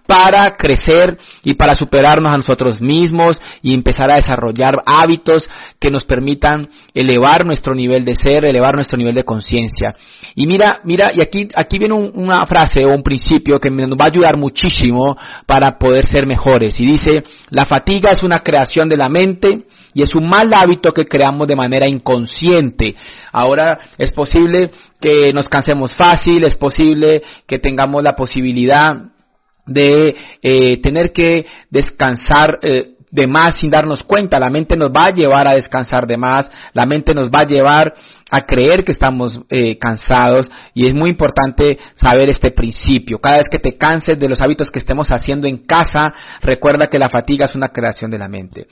para 0.07 0.55
crecer 0.57 1.17
y 1.43 1.53
para 1.53 1.75
superarnos 1.75 2.33
a 2.33 2.37
nosotros 2.37 2.81
mismos 2.81 3.39
y 3.61 3.73
empezar 3.73 4.11
a 4.11 4.15
desarrollar 4.15 4.81
hábitos 4.85 5.47
que 5.79 5.91
nos 5.91 6.03
permitan 6.03 6.69
elevar 6.95 7.45
nuestro 7.45 7.75
nivel 7.75 8.03
de 8.03 8.15
ser, 8.15 8.45
elevar 8.45 8.73
nuestro 8.73 8.97
nivel 8.97 9.13
de 9.13 9.25
conciencia. 9.25 9.95
Y 10.33 10.47
mira, 10.47 10.79
mira, 10.83 11.11
y 11.13 11.21
aquí, 11.21 11.49
aquí 11.55 11.77
viene 11.77 11.93
una 11.93 12.45
frase 12.47 12.83
o 12.83 12.93
un 12.93 13.03
principio 13.03 13.59
que 13.59 13.69
nos 13.69 13.97
va 13.97 14.05
a 14.05 14.07
ayudar 14.07 14.37
muchísimo 14.37 15.17
para 15.45 15.77
poder 15.77 16.05
ser 16.07 16.25
mejores. 16.25 16.79
Y 16.79 16.85
dice, 16.85 17.23
la 17.49 17.65
fatiga 17.65 18.11
es 18.11 18.23
una 18.23 18.39
creación 18.39 18.89
de 18.89 18.97
la 18.97 19.09
mente 19.09 19.65
y 19.95 20.01
es 20.01 20.13
un 20.13 20.27
mal 20.27 20.53
hábito 20.53 20.93
que 20.93 21.05
creamos 21.05 21.47
de 21.47 21.55
manera 21.55 21.87
inconsciente. 21.87 22.95
Ahora 23.31 23.79
es 23.97 24.11
posible 24.11 24.69
que 24.99 25.31
nos 25.31 25.47
cansemos 25.47 25.93
fácil, 25.93 26.43
es 26.43 26.53
posible 26.55 27.23
que 27.47 27.59
tengamos 27.59 28.03
la 28.03 28.13
posibilidad 28.13 28.91
de 29.65 30.15
eh, 30.41 30.81
tener 30.81 31.13
que 31.13 31.45
descansar 31.69 32.59
eh, 32.61 32.95
de 33.09 33.25
más 33.25 33.57
sin 33.57 33.69
darnos 33.69 34.03
cuenta. 34.03 34.37
La 34.37 34.49
mente 34.49 34.75
nos 34.75 34.91
va 34.91 35.05
a 35.05 35.13
llevar 35.13 35.47
a 35.47 35.55
descansar 35.55 36.05
de 36.05 36.17
más, 36.17 36.51
la 36.73 36.85
mente 36.85 37.13
nos 37.13 37.29
va 37.29 37.39
a 37.39 37.47
llevar 37.47 37.93
a 38.31 38.41
creer 38.41 38.83
que 38.83 38.91
estamos 38.91 39.39
eh, 39.49 39.77
cansados 39.77 40.49
y 40.73 40.87
es 40.87 40.95
muy 40.95 41.11
importante 41.11 41.77
saber 41.93 42.29
este 42.29 42.51
principio. 42.51 43.19
Cada 43.19 43.37
vez 43.37 43.45
que 43.51 43.59
te 43.59 43.77
canses 43.77 44.17
de 44.17 44.27
los 44.27 44.41
hábitos 44.41 44.71
que 44.71 44.79
estemos 44.79 45.11
haciendo 45.11 45.47
en 45.47 45.57
casa, 45.57 46.13
recuerda 46.41 46.87
que 46.87 46.97
la 46.97 47.09
fatiga 47.09 47.45
es 47.45 47.55
una 47.55 47.69
creación 47.69 48.09
de 48.09 48.17
la 48.17 48.27
mente. 48.27 48.67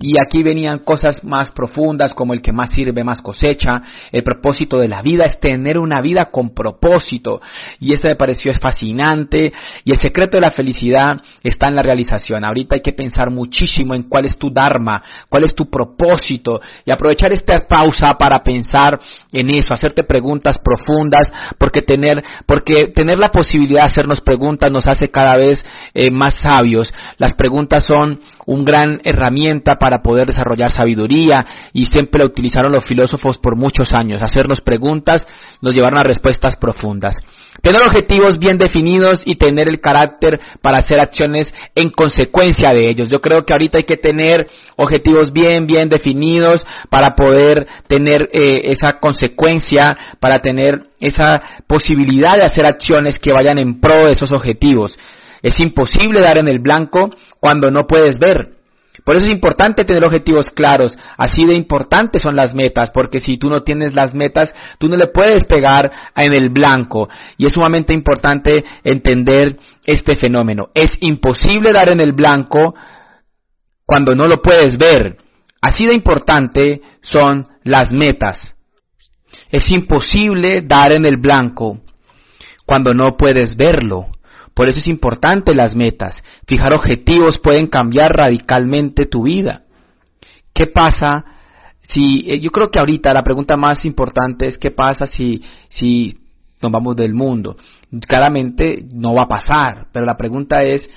Y 0.00 0.14
aquí 0.20 0.42
venían 0.42 0.80
cosas 0.80 1.22
más 1.22 1.50
profundas 1.50 2.14
como 2.14 2.34
el 2.34 2.42
que 2.42 2.52
más 2.52 2.70
sirve, 2.70 3.04
más 3.04 3.22
cosecha. 3.22 3.82
El 4.10 4.24
propósito 4.24 4.78
de 4.78 4.88
la 4.88 5.02
vida 5.02 5.24
es 5.24 5.38
tener 5.38 5.78
una 5.78 6.00
vida 6.00 6.26
con 6.26 6.52
propósito. 6.52 7.40
Y 7.78 7.92
esto 7.92 8.08
me 8.08 8.16
pareció 8.16 8.52
fascinante. 8.54 9.52
Y 9.84 9.92
el 9.92 9.98
secreto 9.98 10.36
de 10.36 10.42
la 10.42 10.50
felicidad 10.50 11.16
está 11.42 11.68
en 11.68 11.76
la 11.76 11.82
realización. 11.82 12.44
Ahorita 12.44 12.74
hay 12.74 12.82
que 12.82 12.92
pensar 12.92 13.30
muchísimo 13.30 13.94
en 13.94 14.04
cuál 14.04 14.24
es 14.24 14.36
tu 14.36 14.50
Dharma, 14.50 15.02
cuál 15.28 15.44
es 15.44 15.54
tu 15.54 15.68
propósito 15.70 16.60
y 16.84 16.90
aprovechar 16.90 17.32
esta 17.32 17.66
pausa 17.66 18.16
para 18.16 18.42
pensar 18.42 18.98
en 19.32 19.50
eso, 19.50 19.74
hacerte 19.74 20.04
preguntas 20.04 20.58
profundas, 20.58 21.32
porque 21.58 21.82
tener, 21.82 22.22
porque 22.46 22.88
tener 22.88 23.18
la 23.18 23.30
posibilidad 23.30 23.82
de 23.82 23.86
hacernos 23.86 24.20
preguntas 24.20 24.70
nos 24.70 24.86
hace 24.86 25.10
cada 25.10 25.36
vez 25.36 25.64
eh, 25.94 26.10
más 26.10 26.34
sabios. 26.34 26.92
Las 27.18 27.34
preguntas 27.34 27.84
son 27.84 28.20
un 28.46 28.64
gran 28.64 29.00
herramienta 29.04 29.76
para 29.76 30.02
poder 30.02 30.26
desarrollar 30.26 30.70
sabiduría 30.70 31.46
y 31.72 31.86
siempre 31.86 32.20
la 32.20 32.26
utilizaron 32.26 32.72
los 32.72 32.84
filósofos 32.84 33.38
por 33.38 33.56
muchos 33.56 33.92
años. 33.92 34.22
Hacernos 34.22 34.60
preguntas 34.60 35.26
nos 35.60 35.74
llevaron 35.74 35.98
a 35.98 36.04
respuestas 36.04 36.56
profundas. 36.56 37.16
Tener 37.62 37.82
objetivos 37.82 38.38
bien 38.38 38.58
definidos 38.58 39.22
y 39.24 39.36
tener 39.36 39.68
el 39.68 39.80
carácter 39.80 40.38
para 40.62 40.78
hacer 40.78 41.00
acciones 41.00 41.52
en 41.74 41.90
consecuencia 41.90 42.72
de 42.72 42.88
ellos. 42.88 43.08
Yo 43.08 43.20
creo 43.20 43.44
que 43.44 43.52
ahorita 43.52 43.78
hay 43.78 43.84
que 43.84 43.96
tener 43.96 44.48
objetivos 44.76 45.32
bien, 45.32 45.66
bien 45.66 45.88
definidos 45.88 46.64
para 46.90 47.14
poder 47.14 47.66
tener 47.88 48.28
eh, 48.32 48.62
esa 48.64 48.98
consecuencia, 48.98 49.96
para 50.20 50.40
tener 50.40 50.86
esa 51.00 51.42
posibilidad 51.66 52.36
de 52.36 52.44
hacer 52.44 52.66
acciones 52.66 53.18
que 53.18 53.32
vayan 53.32 53.58
en 53.58 53.80
pro 53.80 54.06
de 54.06 54.12
esos 54.12 54.32
objetivos. 54.32 54.96
Es 55.42 55.58
imposible 55.60 56.20
dar 56.20 56.38
en 56.38 56.48
el 56.48 56.58
blanco 56.58 57.10
cuando 57.40 57.70
no 57.70 57.86
puedes 57.86 58.18
ver. 58.18 58.55
Por 59.06 59.14
eso 59.14 59.26
es 59.26 59.32
importante 59.32 59.84
tener 59.84 60.04
objetivos 60.04 60.50
claros. 60.50 60.98
Así 61.16 61.46
de 61.46 61.54
importantes 61.54 62.22
son 62.22 62.34
las 62.34 62.56
metas, 62.56 62.90
porque 62.90 63.20
si 63.20 63.36
tú 63.36 63.48
no 63.48 63.62
tienes 63.62 63.94
las 63.94 64.14
metas, 64.14 64.52
tú 64.78 64.88
no 64.88 64.96
le 64.96 65.06
puedes 65.06 65.44
pegar 65.44 65.92
en 66.16 66.32
el 66.32 66.50
blanco. 66.50 67.08
Y 67.38 67.46
es 67.46 67.52
sumamente 67.52 67.94
importante 67.94 68.64
entender 68.82 69.60
este 69.84 70.16
fenómeno. 70.16 70.70
Es 70.74 70.90
imposible 70.98 71.72
dar 71.72 71.88
en 71.88 72.00
el 72.00 72.14
blanco 72.14 72.74
cuando 73.86 74.16
no 74.16 74.26
lo 74.26 74.42
puedes 74.42 74.76
ver. 74.76 75.18
Así 75.62 75.86
de 75.86 75.94
importante 75.94 76.80
son 77.00 77.46
las 77.62 77.92
metas. 77.92 78.56
Es 79.52 79.70
imposible 79.70 80.62
dar 80.62 80.90
en 80.90 81.06
el 81.06 81.18
blanco 81.18 81.78
cuando 82.66 82.92
no 82.92 83.16
puedes 83.16 83.56
verlo. 83.56 84.08
Por 84.56 84.70
eso 84.70 84.78
es 84.78 84.88
importante 84.88 85.54
las 85.54 85.76
metas. 85.76 86.16
Fijar 86.46 86.74
objetivos 86.74 87.38
pueden 87.38 87.66
cambiar 87.66 88.16
radicalmente 88.16 89.04
tu 89.04 89.24
vida. 89.24 89.64
¿Qué 90.54 90.66
pasa 90.66 91.26
si, 91.82 92.24
eh, 92.26 92.40
yo 92.40 92.50
creo 92.50 92.70
que 92.70 92.78
ahorita 92.78 93.12
la 93.12 93.22
pregunta 93.22 93.58
más 93.58 93.84
importante 93.84 94.46
es 94.46 94.56
qué 94.56 94.70
pasa 94.70 95.06
si, 95.06 95.42
si 95.68 96.16
nos 96.62 96.72
vamos 96.72 96.96
del 96.96 97.12
mundo? 97.12 97.58
Claramente 98.08 98.82
no 98.94 99.12
va 99.12 99.24
a 99.24 99.28
pasar, 99.28 99.88
pero 99.92 100.06
la 100.06 100.16
pregunta 100.16 100.62
es, 100.62 100.88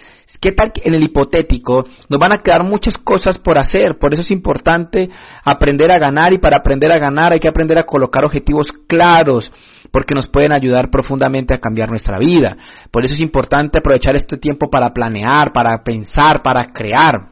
¿Qué 0.42 0.54
tal 0.54 0.72
en 0.86 0.94
el 0.94 1.04
hipotético 1.04 1.84
nos 2.08 2.18
van 2.18 2.32
a 2.32 2.38
quedar 2.38 2.64
muchas 2.64 2.98
cosas 2.98 3.38
por 3.40 3.60
hacer? 3.60 4.00
Por 4.00 4.14
eso 4.14 4.22
es 4.22 4.32
importante 4.32 5.10
aprender 5.44 5.92
a 5.92 6.00
ganar 6.00 6.32
y 6.32 6.38
para 6.38 6.60
aprender 6.60 6.90
a 6.94 6.98
ganar 6.98 7.34
hay 7.34 7.42
que 7.42 7.50
aprender 7.50 7.78
a 7.78 7.84
colocar 7.84 8.24
objetivos 8.24 8.72
claros 8.88 9.52
porque 9.92 10.16
nos 10.16 10.28
pueden 10.28 10.52
ayudar 10.52 10.90
profundamente 10.90 11.54
a 11.54 11.60
cambiar 11.60 11.90
nuestra 11.90 12.18
vida. 12.20 12.58
Por 12.92 13.06
eso 13.06 13.14
es 13.14 13.20
importante 13.20 13.80
aprovechar 13.80 14.16
este 14.16 14.38
tiempo 14.38 14.70
para 14.70 14.94
planear, 14.94 15.52
para 15.52 15.84
pensar, 15.84 16.42
para 16.42 16.72
crear. 16.72 17.30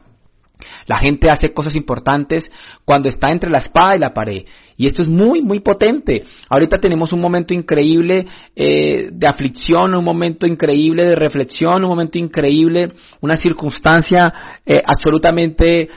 La 0.86 0.98
gente 0.98 1.30
hace 1.30 1.52
cosas 1.52 1.74
importantes 1.76 2.50
cuando 2.84 3.08
está 3.08 3.30
entre 3.30 3.50
la 3.50 3.58
espada 3.58 3.96
y 3.96 3.98
la 3.98 4.14
pared. 4.14 4.44
Y 4.76 4.86
esto 4.86 5.02
es 5.02 5.08
muy, 5.08 5.42
muy 5.42 5.60
potente. 5.60 6.24
Ahorita 6.48 6.78
tenemos 6.78 7.12
un 7.12 7.20
momento 7.20 7.52
increíble 7.52 8.26
eh, 8.54 9.08
de 9.12 9.26
aflicción, 9.26 9.94
un 9.94 10.04
momento 10.04 10.46
increíble 10.46 11.04
de 11.04 11.14
reflexión, 11.14 11.84
un 11.84 11.90
momento 11.90 12.18
increíble, 12.18 12.92
una 13.20 13.36
circunstancia 13.36 14.60
eh, 14.64 14.82
absolutamente 14.84 15.88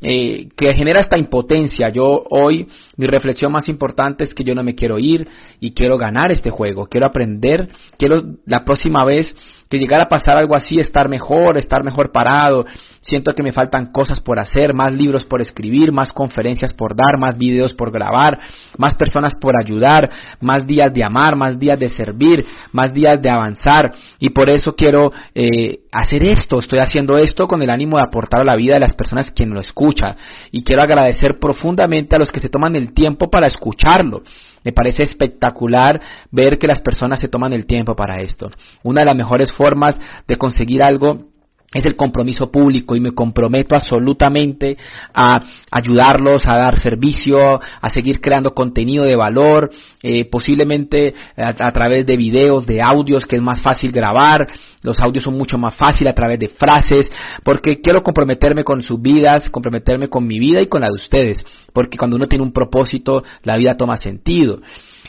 eh, 0.00 0.48
que 0.56 0.74
genera 0.74 1.00
esta 1.00 1.18
impotencia. 1.18 1.88
Yo 1.88 2.24
hoy 2.30 2.68
mi 2.96 3.06
reflexión 3.06 3.50
más 3.52 3.68
importante 3.68 4.24
es 4.24 4.34
que 4.34 4.44
yo 4.44 4.54
no 4.54 4.62
me 4.62 4.74
quiero 4.74 4.98
ir 4.98 5.28
y 5.60 5.72
quiero 5.72 5.98
ganar 5.98 6.30
este 6.30 6.50
juego, 6.50 6.86
quiero 6.86 7.06
aprender, 7.06 7.68
quiero 7.98 8.22
la 8.46 8.64
próxima 8.64 9.04
vez 9.04 9.34
que 9.68 9.78
llegara 9.78 10.04
a 10.04 10.08
pasar 10.08 10.36
algo 10.36 10.54
así, 10.54 10.78
estar 10.78 11.08
mejor, 11.08 11.58
estar 11.58 11.82
mejor 11.82 12.12
parado. 12.12 12.64
Siento 13.00 13.32
que 13.34 13.42
me 13.42 13.52
faltan 13.52 13.92
cosas 13.92 14.20
por 14.20 14.38
hacer, 14.40 14.74
más 14.74 14.92
libros 14.92 15.24
por 15.24 15.40
escribir, 15.40 15.92
más 15.92 16.10
conferencias 16.10 16.72
por 16.72 16.96
dar, 16.96 17.18
más 17.18 17.38
videos 17.38 17.72
por 17.72 17.92
grabar, 17.92 18.38
más 18.78 18.94
personas 18.94 19.32
por 19.40 19.54
ayudar, 19.60 20.10
más 20.40 20.66
días 20.66 20.92
de 20.92 21.04
amar, 21.04 21.36
más 21.36 21.58
días 21.58 21.78
de 21.78 21.88
servir, 21.88 22.44
más 22.72 22.92
días 22.92 23.20
de 23.22 23.30
avanzar. 23.30 23.92
Y 24.18 24.30
por 24.30 24.50
eso 24.50 24.74
quiero 24.74 25.12
eh, 25.34 25.80
hacer 25.92 26.22
esto, 26.24 26.58
estoy 26.58 26.80
haciendo 26.80 27.16
esto 27.16 27.46
con 27.46 27.62
el 27.62 27.70
ánimo 27.70 27.96
de 27.96 28.04
aportar 28.06 28.40
a 28.40 28.44
la 28.44 28.56
vida 28.56 28.74
de 28.74 28.80
las 28.80 28.94
personas 28.94 29.30
que 29.30 29.46
lo 29.46 29.60
escuchan. 29.60 30.16
Y 30.50 30.64
quiero 30.64 30.82
agradecer 30.82 31.38
profundamente 31.40 32.16
a 32.16 32.18
los 32.18 32.32
que 32.32 32.40
se 32.40 32.48
toman 32.48 32.74
el 32.76 32.92
tiempo 32.92 33.30
para 33.30 33.46
escucharlo. 33.46 34.22
Me 34.66 34.72
parece 34.72 35.04
espectacular 35.04 36.00
ver 36.32 36.58
que 36.58 36.66
las 36.66 36.80
personas 36.80 37.20
se 37.20 37.28
toman 37.28 37.52
el 37.52 37.66
tiempo 37.66 37.94
para 37.94 38.16
esto. 38.20 38.50
Una 38.82 39.02
de 39.02 39.06
las 39.06 39.14
mejores 39.14 39.52
formas 39.52 39.94
de 40.26 40.34
conseguir 40.34 40.82
algo 40.82 41.28
es 41.74 41.84
el 41.84 41.96
compromiso 41.96 42.50
público 42.50 42.94
y 42.94 43.00
me 43.00 43.12
comprometo 43.12 43.74
absolutamente 43.74 44.76
a 45.12 45.40
ayudarlos 45.70 46.46
a 46.46 46.56
dar 46.56 46.78
servicio, 46.78 47.38
a 47.80 47.90
seguir 47.90 48.20
creando 48.20 48.54
contenido 48.54 49.04
de 49.04 49.16
valor, 49.16 49.70
eh, 50.02 50.24
posiblemente 50.30 51.14
a, 51.36 51.72
través 51.72 52.06
de 52.06 52.16
videos, 52.16 52.66
de 52.66 52.80
audios 52.80 53.26
que 53.26 53.36
es 53.36 53.42
más 53.42 53.60
fácil 53.60 53.90
grabar, 53.90 54.46
los 54.82 54.98
audios 55.00 55.24
son 55.24 55.36
mucho 55.36 55.58
más 55.58 55.74
fáciles 55.74 56.12
a 56.12 56.14
través 56.14 56.38
de 56.38 56.48
frases, 56.48 57.10
porque 57.42 57.80
quiero 57.80 58.02
comprometerme 58.02 58.62
con 58.62 58.80
sus 58.82 59.02
vidas, 59.02 59.50
comprometerme 59.50 60.08
con 60.08 60.26
mi 60.26 60.38
vida 60.38 60.62
y 60.62 60.68
con 60.68 60.82
la 60.82 60.86
de 60.86 60.94
ustedes, 60.94 61.44
porque 61.72 61.98
cuando 61.98 62.16
uno 62.16 62.28
tiene 62.28 62.44
un 62.44 62.52
propósito, 62.52 63.24
la 63.42 63.56
vida 63.56 63.76
toma 63.76 63.96
sentido. 63.96 64.60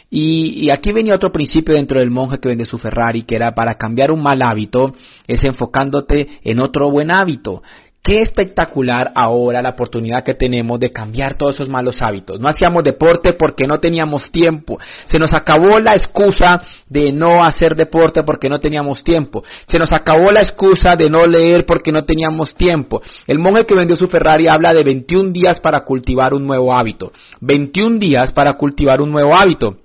Y, 0.10 0.70
aquí 0.70 0.92
venía 0.94 1.16
otro 1.16 1.32
principio 1.32 1.76
dentro 1.76 2.00
del 2.00 2.10
monje 2.10 2.40
que 2.40 2.50
vende 2.50 2.66
su 2.66 2.78
Ferrari, 2.78 3.24
que 3.24 3.36
era 3.36 3.54
para 3.54 3.76
cambiar 3.76 4.12
un 4.12 4.22
mal 4.22 4.42
hábito, 4.42 4.96
es 5.28 5.44
enfocándote 5.44 6.40
en 6.44 6.60
otro 6.60 6.90
buen 6.90 7.12
hábito. 7.12 7.62
Qué 8.02 8.22
espectacular 8.22 9.12
ahora 9.16 9.62
la 9.62 9.72
oportunidad 9.72 10.24
que 10.24 10.34
tenemos 10.34 10.80
de 10.80 10.94
cambiar 10.94 11.36
todos 11.36 11.56
esos 11.56 11.68
malos 11.68 12.02
hábitos. 12.02 12.40
No 12.40 12.48
hacíamos 12.48 12.86
deporte 12.86 13.34
porque 13.34 13.68
no 13.68 13.82
teníamos 13.82 14.32
tiempo. 14.32 14.80
Se 15.08 15.20
nos 15.20 15.34
acabó 15.34 15.78
la 15.80 15.94
excusa 15.94 16.62
de 16.88 17.12
no 17.12 17.44
hacer 17.44 17.76
deporte 17.76 18.24
porque 18.24 18.48
no 18.48 18.62
teníamos 18.62 19.04
tiempo. 19.04 19.44
Se 19.68 19.78
nos 19.78 19.92
acabó 19.92 20.32
la 20.32 20.40
excusa 20.40 20.96
de 20.96 21.10
no 21.10 21.28
leer 21.28 21.66
porque 21.66 21.92
no 21.92 22.06
teníamos 22.06 22.56
tiempo. 22.56 23.02
El 23.26 23.40
monje 23.40 23.66
que 23.66 23.76
vendió 23.76 23.98
su 23.98 24.08
Ferrari 24.08 24.48
habla 24.48 24.74
de 24.74 24.86
21 24.86 25.34
días 25.34 25.60
para 25.60 25.82
cultivar 25.82 26.34
un 26.34 26.48
nuevo 26.48 26.74
hábito. 26.74 27.12
21 27.42 28.00
días 28.00 28.32
para 28.32 28.54
cultivar 28.54 29.02
un 29.02 29.12
nuevo 29.12 29.36
hábito. 29.36 29.80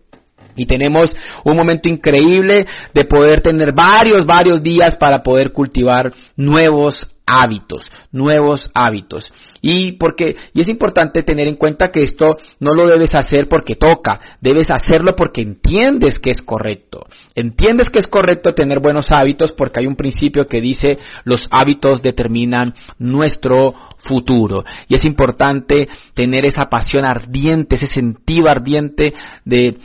Y 0.57 0.67
tenemos 0.67 1.11
un 1.45 1.57
momento 1.57 1.89
increíble 1.89 2.67
de 2.95 3.05
poder 3.05 3.41
tener 3.41 3.73
varios, 3.73 4.27
varios 4.27 4.63
días 4.63 4.97
para 4.97 5.23
poder 5.23 5.53
cultivar 5.53 6.13
nuevos 6.37 7.07
hábitos, 7.27 7.85
nuevos 8.11 8.71
hábitos. 8.75 9.33
Y 9.61 9.93
porque 9.93 10.37
y 10.53 10.61
es 10.61 10.69
importante 10.69 11.23
tener 11.23 11.47
en 11.47 11.55
cuenta 11.55 11.93
que 11.93 12.03
esto 12.03 12.37
no 12.59 12.75
lo 12.75 12.87
debes 12.87 13.15
hacer 13.15 13.49
porque 13.49 13.77
toca, 13.77 14.21
debes 14.41 14.71
hacerlo 14.71 15.15
porque 15.17 15.41
entiendes 15.41 16.19
que 16.19 16.31
es 16.31 16.43
correcto. 16.43 17.07
Entiendes 17.35 17.89
que 17.89 18.01
es 18.01 18.07
correcto 18.07 18.55
tener 18.55 18.81
buenos 18.81 19.13
hábitos 19.13 19.53
porque 19.53 19.81
hay 19.81 19.87
un 19.87 19.97
principio 19.97 20.47
que 20.47 20.61
dice 20.61 20.99
los 21.25 21.47
hábitos 21.51 22.03
determinan 22.03 22.75
nuestro 22.99 23.75
futuro. 23.99 24.65
Y 24.89 24.97
es 24.97 25.05
importante 25.05 25.89
tener 26.15 26.45
esa 26.45 26.69
pasión 26.69 27.05
ardiente, 27.05 27.77
ese 27.77 27.87
sentido 27.87 28.51
ardiente 28.51 29.15
de 29.45 29.79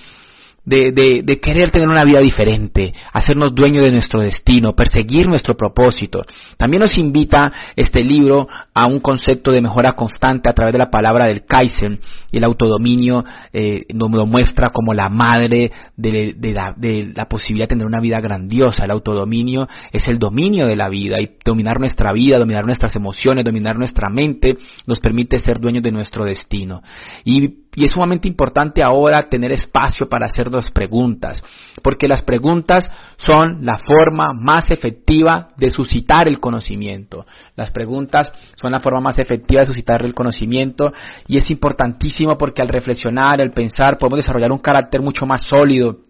de, 0.68 1.24
de, 1.24 1.40
querer 1.40 1.72
tener 1.72 1.88
una 1.88 2.04
vida 2.04 2.20
diferente, 2.20 2.94
hacernos 3.14 3.56
dueños 3.56 3.86
de 3.86 3.92
nuestro 3.92 4.20
destino, 4.20 4.76
perseguir 4.76 5.26
nuestro 5.26 5.56
propósito. 5.56 6.24
También 6.58 6.82
nos 6.82 6.98
invita 6.98 7.54
este 7.78 8.04
libro 8.04 8.50
a 8.74 8.86
un 8.86 9.00
concepto 9.00 9.52
de 9.52 9.62
mejora 9.62 9.94
constante 9.94 10.50
a 10.50 10.54
través 10.54 10.74
de 10.74 10.80
la 10.80 10.92
palabra 10.92 11.28
del 11.28 11.46
Kaizen 11.46 12.02
y 12.32 12.38
el 12.38 12.44
autodominio 12.44 13.24
eh, 13.54 13.86
nos 13.94 14.12
lo 14.12 14.26
muestra 14.26 14.72
como 14.72 14.94
la 14.94 15.08
madre 15.08 15.72
de, 15.96 16.36
la, 16.54 16.74
de 16.76 17.14
la 17.16 17.30
posibilidad 17.30 17.64
de 17.64 17.76
tener 17.76 17.88
una 17.88 18.02
vida 18.02 18.20
grandiosa. 18.20 18.84
El 18.84 18.92
autodominio 18.92 19.70
es 19.94 20.06
el 20.10 20.20
dominio 20.20 20.68
de 20.68 20.76
la 20.76 20.90
vida 20.90 21.22
y 21.22 21.38
dominar 21.46 21.80
nuestra 21.80 22.12
vida, 22.12 22.40
dominar 22.40 22.66
nuestras 22.66 22.94
emociones, 22.98 23.46
dominar 23.46 23.78
nuestra 23.78 24.10
mente 24.10 24.58
nos 24.86 25.00
permite 25.00 25.40
ser 25.40 25.62
dueños 25.62 25.84
de 25.84 25.94
nuestro 25.94 26.26
destino. 26.26 26.82
Y 27.24 27.67
y 27.78 27.86
es 27.86 27.92
sumamente 27.92 28.28
importante 28.28 28.82
ahora 28.82 29.30
tener 29.30 29.52
espacio 29.52 30.10
para 30.10 30.26
hacer 30.26 30.50
dos 30.50 30.72
preguntas, 30.72 31.44
porque 31.84 32.08
las 32.08 32.24
preguntas 32.24 32.90
son 33.18 33.60
la 33.64 33.78
forma 33.78 34.34
más 34.34 34.72
efectiva 34.72 35.50
de 35.58 35.70
suscitar 35.70 36.28
el 36.28 36.40
conocimiento. 36.40 37.28
Las 37.56 37.70
preguntas 37.70 38.32
son 38.60 38.72
la 38.72 38.80
forma 38.80 39.00
más 39.00 39.20
efectiva 39.20 39.60
de 39.60 39.68
suscitar 39.68 40.04
el 40.04 40.16
conocimiento 40.16 40.92
y 41.28 41.38
es 41.38 41.52
importantísimo 41.52 42.36
porque 42.36 42.64
al 42.64 42.70
reflexionar, 42.70 43.42
al 43.42 43.52
pensar, 43.52 44.00
podemos 44.00 44.22
desarrollar 44.22 44.52
un 44.52 44.58
carácter 44.58 45.04
mucho 45.04 45.28
más 45.28 45.46
sólido 45.46 46.07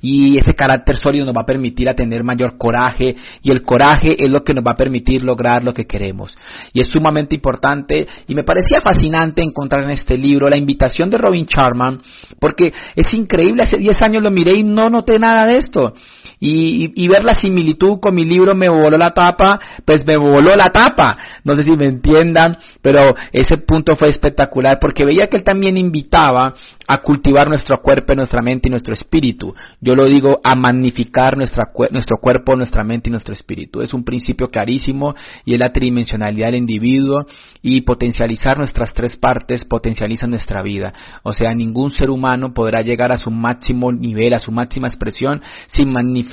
y 0.00 0.38
ese 0.38 0.54
carácter 0.54 0.96
sólido 0.96 1.24
nos 1.24 1.36
va 1.36 1.42
a 1.42 1.46
permitir 1.46 1.88
a 1.88 1.94
tener 1.94 2.24
mayor 2.24 2.56
coraje 2.56 3.16
y 3.42 3.50
el 3.50 3.62
coraje 3.62 4.16
es 4.18 4.30
lo 4.30 4.44
que 4.44 4.54
nos 4.54 4.64
va 4.64 4.72
a 4.72 4.76
permitir 4.76 5.22
lograr 5.22 5.64
lo 5.64 5.72
que 5.72 5.86
queremos. 5.86 6.36
Y 6.72 6.80
es 6.80 6.88
sumamente 6.88 7.34
importante 7.34 8.06
y 8.26 8.34
me 8.34 8.44
parecía 8.44 8.80
fascinante 8.80 9.42
encontrar 9.42 9.84
en 9.84 9.90
este 9.90 10.16
libro 10.16 10.48
la 10.48 10.56
invitación 10.56 11.10
de 11.10 11.18
Robin 11.18 11.46
Charman 11.46 12.00
porque 12.38 12.72
es 12.94 13.12
increíble, 13.14 13.62
hace 13.62 13.78
10 13.78 14.02
años 14.02 14.22
lo 14.22 14.30
miré 14.30 14.54
y 14.54 14.62
no 14.62 14.90
noté 14.90 15.18
nada 15.18 15.46
de 15.46 15.56
esto. 15.56 15.94
Y, 16.40 17.08
ver 17.08 17.24
la 17.24 17.34
similitud 17.34 17.98
con 18.00 18.14
mi 18.14 18.24
libro 18.24 18.54
me 18.54 18.68
voló 18.68 18.96
la 18.96 19.10
tapa, 19.10 19.58
pues 19.84 20.06
me 20.06 20.16
voló 20.16 20.54
la 20.54 20.70
tapa. 20.70 21.18
No 21.42 21.54
sé 21.54 21.62
si 21.64 21.76
me 21.76 21.86
entiendan, 21.86 22.58
pero 22.80 23.14
ese 23.32 23.56
punto 23.58 23.96
fue 23.96 24.08
espectacular 24.08 24.78
porque 24.80 25.04
veía 25.04 25.26
que 25.26 25.38
él 25.38 25.42
también 25.42 25.76
invitaba 25.76 26.54
a 26.86 27.02
cultivar 27.02 27.48
nuestro 27.48 27.82
cuerpo, 27.82 28.14
nuestra 28.14 28.40
mente 28.40 28.68
y 28.68 28.70
nuestro 28.70 28.94
espíritu. 28.94 29.54
Yo 29.80 29.94
lo 29.94 30.04
digo 30.04 30.40
a 30.44 30.54
magnificar 30.54 31.36
nuestra, 31.36 31.64
nuestro 31.90 32.18
cuerpo, 32.18 32.56
nuestra 32.56 32.84
mente 32.84 33.10
y 33.10 33.12
nuestro 33.12 33.34
espíritu. 33.34 33.82
Es 33.82 33.92
un 33.92 34.04
principio 34.04 34.48
clarísimo 34.48 35.14
y 35.44 35.54
es 35.54 35.60
la 35.60 35.72
tridimensionalidad 35.72 36.48
del 36.48 36.56
individuo 36.56 37.26
y 37.62 37.80
potencializar 37.82 38.58
nuestras 38.58 38.94
tres 38.94 39.16
partes 39.16 39.64
potencializa 39.64 40.26
nuestra 40.26 40.62
vida. 40.62 40.92
O 41.22 41.32
sea, 41.32 41.52
ningún 41.52 41.90
ser 41.90 42.10
humano 42.10 42.54
podrá 42.54 42.82
llegar 42.82 43.12
a 43.12 43.18
su 43.18 43.30
máximo 43.30 43.92
nivel, 43.92 44.34
a 44.34 44.38
su 44.38 44.52
máxima 44.52 44.88
expresión 44.88 45.42
sin 45.68 45.92
magnificar 45.92 46.27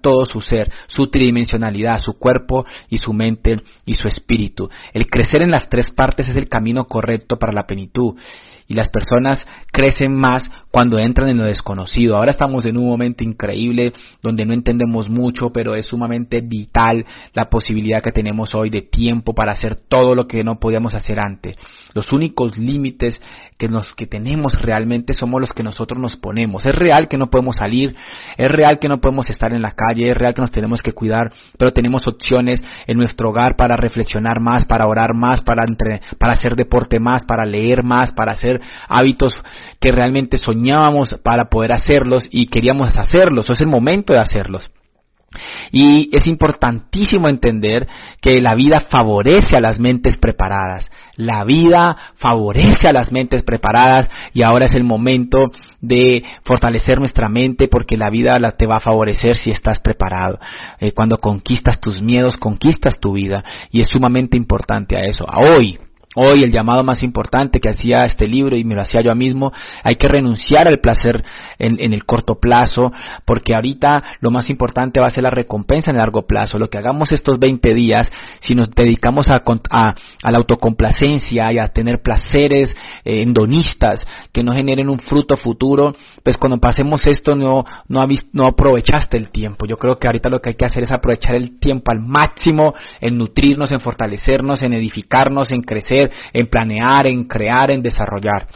todo 0.00 0.24
su 0.24 0.40
ser, 0.40 0.70
su 0.86 1.08
tridimensionalidad, 1.08 1.98
su 1.98 2.18
cuerpo 2.18 2.64
y 2.88 2.98
su 2.98 3.12
mente 3.12 3.62
y 3.84 3.94
su 3.94 4.08
espíritu. 4.08 4.68
El 4.92 5.06
crecer 5.06 5.42
en 5.42 5.50
las 5.50 5.68
tres 5.68 5.90
partes 5.90 6.28
es 6.28 6.36
el 6.36 6.48
camino 6.48 6.84
correcto 6.84 7.38
para 7.38 7.52
la 7.52 7.66
plenitud 7.66 8.14
y 8.66 8.74
las 8.74 8.88
personas 8.88 9.46
crecen 9.70 10.14
más 10.14 10.50
cuando 10.74 10.98
entran 10.98 11.28
en 11.28 11.38
lo 11.38 11.44
desconocido. 11.44 12.16
Ahora 12.16 12.32
estamos 12.32 12.66
en 12.66 12.76
un 12.76 12.88
momento 12.88 13.22
increíble 13.22 13.92
donde 14.20 14.44
no 14.44 14.52
entendemos 14.52 15.08
mucho, 15.08 15.50
pero 15.50 15.76
es 15.76 15.86
sumamente 15.86 16.40
vital 16.40 17.06
la 17.32 17.48
posibilidad 17.48 18.02
que 18.02 18.10
tenemos 18.10 18.56
hoy 18.56 18.70
de 18.70 18.82
tiempo 18.82 19.36
para 19.36 19.52
hacer 19.52 19.76
todo 19.76 20.16
lo 20.16 20.26
que 20.26 20.42
no 20.42 20.58
podíamos 20.58 20.92
hacer 20.94 21.20
antes. 21.20 21.56
Los 21.94 22.10
únicos 22.10 22.58
límites 22.58 23.22
que, 23.56 23.68
nos, 23.68 23.94
que 23.94 24.06
tenemos 24.08 24.60
realmente 24.60 25.12
somos 25.14 25.40
los 25.40 25.52
que 25.52 25.62
nosotros 25.62 26.00
nos 26.00 26.16
ponemos. 26.16 26.66
Es 26.66 26.74
real 26.74 27.06
que 27.06 27.18
no 27.18 27.30
podemos 27.30 27.54
salir, 27.54 27.94
es 28.36 28.50
real 28.50 28.80
que 28.80 28.88
no 28.88 29.00
podemos 29.00 29.30
estar 29.30 29.52
en 29.52 29.62
la 29.62 29.76
calle, 29.76 30.10
es 30.10 30.16
real 30.16 30.34
que 30.34 30.42
nos 30.42 30.50
tenemos 30.50 30.82
que 30.82 30.92
cuidar, 30.92 31.32
pero 31.56 31.72
tenemos 31.72 32.08
opciones 32.08 32.60
en 32.88 32.96
nuestro 32.96 33.30
hogar 33.30 33.54
para 33.54 33.76
reflexionar 33.76 34.40
más, 34.40 34.64
para 34.64 34.88
orar 34.88 35.14
más, 35.14 35.40
para, 35.40 35.62
entre, 35.68 36.00
para 36.18 36.32
hacer 36.32 36.56
deporte 36.56 36.98
más, 36.98 37.22
para 37.22 37.46
leer 37.46 37.84
más, 37.84 38.10
para 38.12 38.32
hacer 38.32 38.60
hábitos 38.88 39.40
que 39.78 39.92
realmente 39.92 40.38
para 41.22 41.46
poder 41.46 41.72
hacerlos 41.72 42.28
y 42.30 42.46
queríamos 42.46 42.96
hacerlos. 42.96 43.48
es 43.50 43.60
el 43.60 43.68
momento 43.68 44.12
de 44.12 44.20
hacerlos. 44.20 44.70
Y 45.72 46.16
es 46.16 46.26
importantísimo 46.26 47.28
entender 47.28 47.88
que 48.20 48.40
la 48.40 48.54
vida 48.54 48.80
favorece 48.80 49.56
a 49.56 49.60
las 49.60 49.80
mentes 49.80 50.16
preparadas. 50.16 50.86
La 51.16 51.44
vida 51.44 51.96
favorece 52.16 52.88
a 52.88 52.92
las 52.92 53.12
mentes 53.12 53.42
preparadas 53.42 54.10
y 54.32 54.42
ahora 54.42 54.66
es 54.66 54.74
el 54.74 54.84
momento 54.84 55.50
de 55.80 56.24
fortalecer 56.44 56.98
nuestra 56.98 57.28
mente 57.28 57.68
porque 57.68 57.96
la 57.96 58.10
vida 58.10 58.38
te 58.56 58.66
va 58.66 58.76
a 58.76 58.80
favorecer 58.80 59.36
si 59.36 59.50
estás 59.50 59.80
preparado. 59.80 60.38
Eh, 60.80 60.92
cuando 60.92 61.18
conquistas 61.18 61.80
tus 61.80 62.02
miedos, 62.02 62.36
conquistas 62.36 62.98
tu 62.98 63.12
vida 63.12 63.44
y 63.70 63.80
es 63.80 63.88
sumamente 63.88 64.36
importante 64.36 64.96
a 64.96 65.06
eso. 65.06 65.24
A 65.28 65.40
hoy, 65.40 65.78
Hoy 66.16 66.44
el 66.44 66.52
llamado 66.52 66.84
más 66.84 67.02
importante 67.02 67.60
que 67.60 67.70
hacía 67.70 68.04
este 68.04 68.28
libro 68.28 68.56
y 68.56 68.62
me 68.62 68.76
lo 68.76 68.82
hacía 68.82 69.00
yo 69.00 69.12
mismo, 69.16 69.52
hay 69.82 69.96
que 69.96 70.06
renunciar 70.06 70.68
al 70.68 70.78
placer 70.78 71.24
en, 71.58 71.92
el 71.92 72.04
corto 72.04 72.36
plazo, 72.36 72.92
porque 73.24 73.54
ahorita 73.54 74.02
lo 74.20 74.30
más 74.30 74.48
importante 74.48 75.00
va 75.00 75.08
a 75.08 75.10
ser 75.10 75.24
la 75.24 75.30
recompensa 75.30 75.90
en 75.90 75.96
el 75.96 76.00
largo 76.00 76.26
plazo. 76.26 76.58
Lo 76.58 76.70
que 76.70 76.78
hagamos 76.78 77.10
estos 77.10 77.40
20 77.40 77.74
días, 77.74 78.12
si 78.40 78.54
nos 78.54 78.70
dedicamos 78.70 79.26
a, 79.28 79.42
la 80.22 80.38
autocomplacencia 80.38 81.52
y 81.52 81.58
a 81.58 81.68
tener 81.68 82.00
placeres 82.00 82.70
eh, 83.04 83.22
endonistas 83.22 84.06
que 84.32 84.44
no 84.44 84.52
generen 84.52 84.88
un 84.88 85.00
fruto 85.00 85.36
futuro, 85.36 85.96
pues 86.22 86.36
cuando 86.36 86.58
pasemos 86.58 87.06
esto 87.08 87.34
no, 87.34 87.64
no, 87.88 88.06
no 88.32 88.46
aprovechaste 88.46 89.16
el 89.16 89.30
tiempo. 89.30 89.66
Yo 89.66 89.78
creo 89.78 89.98
que 89.98 90.06
ahorita 90.06 90.28
lo 90.28 90.40
que 90.40 90.50
hay 90.50 90.54
que 90.54 90.66
hacer 90.66 90.84
es 90.84 90.92
aprovechar 90.92 91.34
el 91.34 91.58
tiempo 91.58 91.90
al 91.90 92.00
máximo 92.00 92.72
en 93.00 93.18
nutrirnos, 93.18 93.72
en 93.72 93.80
fortalecernos, 93.80 94.62
en 94.62 94.74
edificarnos, 94.74 95.50
en 95.50 95.62
crecer 95.62 96.03
en 96.32 96.48
planear, 96.48 97.06
en 97.06 97.24
crear, 97.24 97.70
en 97.70 97.82
desarrollar. 97.82 98.46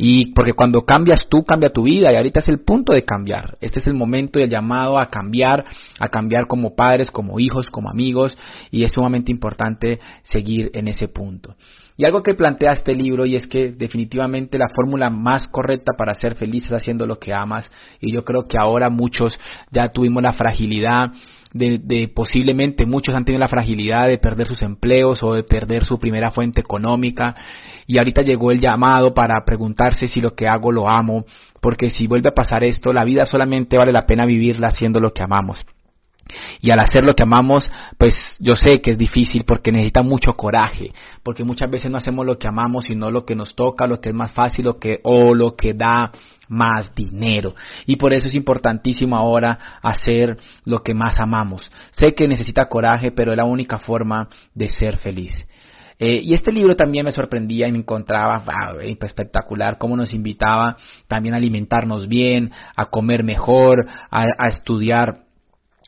Y 0.00 0.32
porque 0.32 0.52
cuando 0.52 0.82
cambias 0.82 1.26
tú, 1.28 1.44
cambia 1.44 1.72
tu 1.72 1.82
vida. 1.82 2.12
Y 2.12 2.16
ahorita 2.16 2.38
es 2.38 2.48
el 2.48 2.60
punto 2.60 2.92
de 2.92 3.04
cambiar. 3.04 3.58
Este 3.60 3.80
es 3.80 3.86
el 3.88 3.94
momento 3.94 4.38
del 4.38 4.48
llamado 4.48 4.98
a 4.98 5.10
cambiar, 5.10 5.64
a 5.98 6.08
cambiar 6.08 6.46
como 6.46 6.76
padres, 6.76 7.10
como 7.10 7.40
hijos, 7.40 7.66
como 7.66 7.90
amigos. 7.90 8.38
Y 8.70 8.84
es 8.84 8.92
sumamente 8.92 9.32
importante 9.32 9.98
seguir 10.22 10.70
en 10.74 10.86
ese 10.86 11.08
punto. 11.08 11.56
Y 11.98 12.04
algo 12.04 12.22
que 12.22 12.34
plantea 12.34 12.70
este 12.70 12.94
libro 12.94 13.26
y 13.26 13.34
es 13.34 13.48
que 13.48 13.72
definitivamente 13.72 14.56
la 14.56 14.68
fórmula 14.68 15.10
más 15.10 15.48
correcta 15.48 15.94
para 15.98 16.14
ser 16.14 16.36
feliz 16.36 16.64
es 16.66 16.72
haciendo 16.72 17.06
lo 17.06 17.18
que 17.18 17.34
amas. 17.34 17.68
Y 18.00 18.12
yo 18.12 18.24
creo 18.24 18.46
que 18.46 18.56
ahora 18.56 18.88
muchos 18.88 19.38
ya 19.72 19.88
tuvimos 19.88 20.22
la 20.22 20.32
fragilidad 20.32 21.10
de, 21.52 22.08
posiblemente 22.14 22.86
muchos 22.86 23.16
han 23.16 23.24
tenido 23.24 23.40
la 23.40 23.48
fragilidad 23.48 24.06
de 24.06 24.18
perder 24.18 24.46
sus 24.46 24.62
empleos 24.62 25.24
o 25.24 25.34
de 25.34 25.42
perder 25.42 25.84
su 25.84 25.98
primera 25.98 26.30
fuente 26.30 26.60
económica 26.60 27.34
y 27.86 27.98
ahorita 27.98 28.22
llegó 28.22 28.52
el 28.52 28.60
llamado 28.60 29.12
para 29.12 29.44
preguntarse 29.44 30.06
si 30.06 30.20
lo 30.20 30.34
que 30.34 30.46
hago 30.46 30.70
lo 30.70 30.88
amo, 30.88 31.24
porque 31.60 31.90
si 31.90 32.06
vuelve 32.06 32.28
a 32.28 32.34
pasar 32.34 32.62
esto, 32.62 32.92
la 32.92 33.04
vida 33.04 33.26
solamente 33.26 33.76
vale 33.76 33.92
la 33.92 34.06
pena 34.06 34.24
vivirla 34.24 34.68
haciendo 34.68 35.00
lo 35.00 35.12
que 35.12 35.22
amamos. 35.22 35.64
Y 36.60 36.70
al 36.70 36.80
hacer 36.80 37.04
lo 37.04 37.14
que 37.14 37.22
amamos, 37.22 37.70
pues 37.96 38.14
yo 38.38 38.56
sé 38.56 38.80
que 38.80 38.92
es 38.92 38.98
difícil 38.98 39.44
porque 39.44 39.72
necesita 39.72 40.02
mucho 40.02 40.34
coraje, 40.34 40.92
porque 41.22 41.44
muchas 41.44 41.70
veces 41.70 41.90
no 41.90 41.98
hacemos 41.98 42.26
lo 42.26 42.38
que 42.38 42.48
amamos, 42.48 42.84
sino 42.84 43.10
lo 43.10 43.24
que 43.24 43.34
nos 43.34 43.54
toca, 43.54 43.86
lo 43.86 44.00
que 44.00 44.10
es 44.10 44.14
más 44.14 44.32
fácil, 44.32 44.64
lo 44.64 44.78
que, 44.78 45.00
o 45.04 45.34
lo 45.34 45.56
que 45.56 45.74
da 45.74 46.12
más 46.48 46.94
dinero. 46.94 47.54
Y 47.86 47.96
por 47.96 48.12
eso 48.12 48.26
es 48.26 48.34
importantísimo 48.34 49.16
ahora 49.16 49.58
hacer 49.82 50.38
lo 50.64 50.82
que 50.82 50.94
más 50.94 51.18
amamos. 51.20 51.70
Sé 51.92 52.14
que 52.14 52.28
necesita 52.28 52.68
coraje, 52.68 53.10
pero 53.12 53.32
es 53.32 53.36
la 53.36 53.44
única 53.44 53.78
forma 53.78 54.28
de 54.54 54.68
ser 54.68 54.96
feliz. 54.96 55.46
Eh, 56.00 56.20
y 56.22 56.34
este 56.34 56.52
libro 56.52 56.76
también 56.76 57.04
me 57.04 57.10
sorprendía 57.10 57.66
y 57.66 57.72
me 57.72 57.78
encontraba 57.78 58.44
espectacular, 59.02 59.78
cómo 59.78 59.96
nos 59.96 60.14
invitaba 60.14 60.76
también 61.08 61.34
a 61.34 61.38
alimentarnos 61.38 62.06
bien, 62.06 62.52
a 62.76 62.86
comer 62.86 63.24
mejor, 63.24 63.86
a, 64.10 64.48
estudiar, 64.48 65.24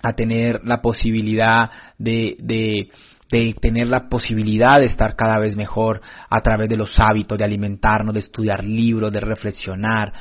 a 0.02 0.12
tener 0.12 0.60
la 0.64 0.80
posibilidad 0.80 1.70
de, 1.98 2.36
de, 2.40 2.88
de 3.30 3.54
tener 3.60 3.88
la 3.88 4.08
posibilidad 4.08 4.78
de 4.78 4.86
estar 4.86 5.14
cada 5.16 5.38
vez 5.38 5.56
mejor 5.56 6.00
a 6.28 6.40
través 6.40 6.68
de 6.68 6.76
los 6.76 6.92
hábitos, 6.98 7.38
de 7.38 7.44
alimentarnos, 7.44 8.14
de 8.14 8.20
estudiar 8.20 8.64
libros, 8.64 9.12
de 9.12 9.20
reflexionar, 9.20 10.12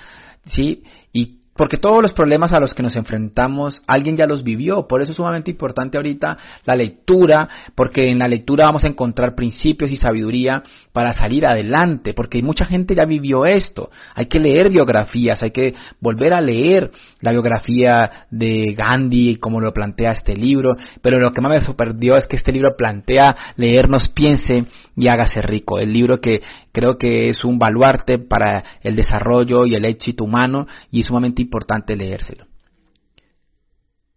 ¿sí? 0.46 0.84
Y 1.13 1.38
porque 1.60 1.76
todos 1.76 2.02
los 2.02 2.13
problemas 2.13 2.54
a 2.54 2.60
los 2.62 2.74
que 2.74 2.82
nos 2.82 2.95
enfrentamos, 2.95 3.82
alguien 3.86 4.15
ya 4.15 4.26
los 4.26 4.45
vivió. 4.45 4.88
Por 4.88 5.02
eso 5.02 5.12
es 5.12 5.17
sumamente 5.17 5.52
importante 5.52 5.98
ahorita 5.98 6.38
la 6.63 6.74
lectura, 6.74 7.50
porque 7.76 8.10
en 8.10 8.19
la 8.19 8.30
lectura 8.30 8.67
vamos 8.67 8.86
a 8.86 8.88
encontrar 8.88 9.36
principios 9.36 9.91
y 9.91 9.98
sabiduría 9.98 10.63
para 10.93 11.12
salir 11.12 11.45
adelante, 11.45 12.13
porque 12.13 12.41
mucha 12.41 12.63
gente 12.63 12.95
ya 12.95 13.04
vivió 13.04 13.45
esto. 13.45 13.89
Hay 14.15 14.28
que 14.28 14.39
leer 14.39 14.69
biografías, 14.69 15.43
hay 15.43 15.52
que 15.52 15.74
volver 16.00 16.34
a 16.34 16.39
leer 16.39 16.91
la 17.19 17.34
biografía 17.34 18.10
de 18.32 18.74
Gandhi, 18.74 19.36
como 19.36 19.60
lo 19.60 19.74
plantea 19.74 20.12
este 20.13 20.38
libro. 20.38 20.78
Pero 21.02 21.19
lo 21.19 21.34
que 21.34 21.41
más 21.41 21.52
me 21.52 21.60
sorprendió 21.60 22.15
es 22.15 22.24
que 22.24 22.38
este 22.38 22.54
libro 22.54 22.78
plantea 22.78 23.36
leernos, 23.58 24.08
piense 24.08 24.63
y 25.00 25.08
hágase 25.08 25.42
rico. 25.42 25.80
El 25.80 25.94
libro 25.94 26.20
que 26.20 26.42
creo 26.72 26.98
que 26.98 27.30
es 27.30 27.46
un 27.46 27.58
baluarte 27.58 28.20
para 28.20 28.64
el 28.82 28.96
desarrollo 28.96 29.66
y 29.66 29.76
el 29.76 29.86
éxito 29.86 30.26
humano 30.26 30.68
y 30.92 31.00
es 31.00 31.06
sumamente 31.06 31.42
importante 31.42 31.96
leérselo. 31.96 32.46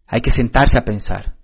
Hay 0.07 0.21
que 0.21 0.31
sentarse 0.31 0.77
a 0.77 0.83
pensar, 0.83 1.35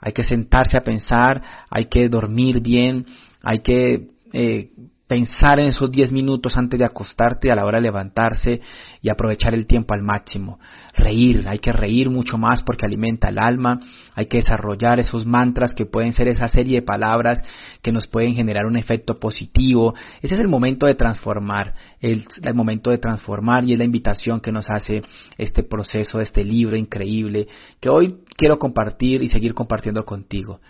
hay 0.00 0.12
que 0.12 0.24
sentarse 0.24 0.76
a 0.76 0.82
pensar, 0.82 1.42
hay 1.70 1.86
que 1.86 2.08
dormir 2.08 2.60
bien, 2.60 3.06
hay 3.42 3.60
que 3.60 4.08
eh, 4.32 4.70
pensar 5.08 5.58
en 5.58 5.66
esos 5.66 5.90
10 5.90 6.12
minutos 6.12 6.56
antes 6.56 6.78
de 6.78 6.84
acostarte 6.84 7.50
a 7.50 7.56
la 7.56 7.64
hora 7.64 7.78
de 7.78 7.84
levantarse 7.84 8.60
y 9.00 9.08
aprovechar 9.08 9.54
el 9.54 9.66
tiempo 9.66 9.94
al 9.94 10.02
máximo. 10.02 10.60
Reír, 10.94 11.48
hay 11.48 11.58
que 11.58 11.72
reír 11.72 12.10
mucho 12.10 12.36
más 12.36 12.62
porque 12.62 12.84
alimenta 12.84 13.30
el 13.30 13.38
alma, 13.38 13.80
hay 14.14 14.26
que 14.26 14.36
desarrollar 14.36 15.00
esos 15.00 15.24
mantras 15.24 15.72
que 15.74 15.86
pueden 15.86 16.12
ser 16.12 16.28
esa 16.28 16.46
serie 16.48 16.80
de 16.80 16.86
palabras 16.86 17.42
que 17.82 17.90
nos 17.90 18.06
pueden 18.06 18.34
generar 18.34 18.66
un 18.66 18.76
efecto 18.76 19.18
positivo. 19.18 19.94
Ese 20.20 20.34
es 20.34 20.40
el 20.40 20.48
momento 20.48 20.86
de 20.86 20.94
transformar, 20.94 21.74
el, 22.00 22.26
el 22.42 22.54
momento 22.54 22.90
de 22.90 22.98
transformar 22.98 23.64
y 23.64 23.72
es 23.72 23.78
la 23.78 23.86
invitación 23.86 24.40
que 24.40 24.52
nos 24.52 24.66
hace 24.68 25.00
este 25.38 25.62
proceso, 25.62 26.20
este 26.20 26.44
libro 26.44 26.76
increíble 26.76 27.48
que 27.80 27.88
hoy 27.88 28.18
quiero 28.36 28.58
compartir 28.58 29.22
y 29.22 29.28
seguir 29.28 29.54
compartiendo 29.54 30.04
contigo 30.04 30.60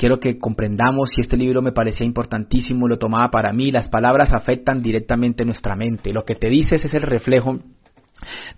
quiero 0.00 0.18
que 0.18 0.38
comprendamos 0.38 1.10
si 1.10 1.20
este 1.20 1.36
libro 1.36 1.60
me 1.60 1.72
parecía 1.72 2.06
importantísimo, 2.06 2.88
lo 2.88 2.98
tomaba 2.98 3.30
para 3.30 3.52
mí, 3.52 3.70
las 3.70 3.88
palabras 3.88 4.32
afectan 4.32 4.80
directamente 4.80 5.44
nuestra 5.44 5.76
mente, 5.76 6.14
lo 6.14 6.24
que 6.24 6.36
te 6.36 6.48
dices 6.48 6.82
es 6.82 6.94
el 6.94 7.02
reflejo 7.02 7.58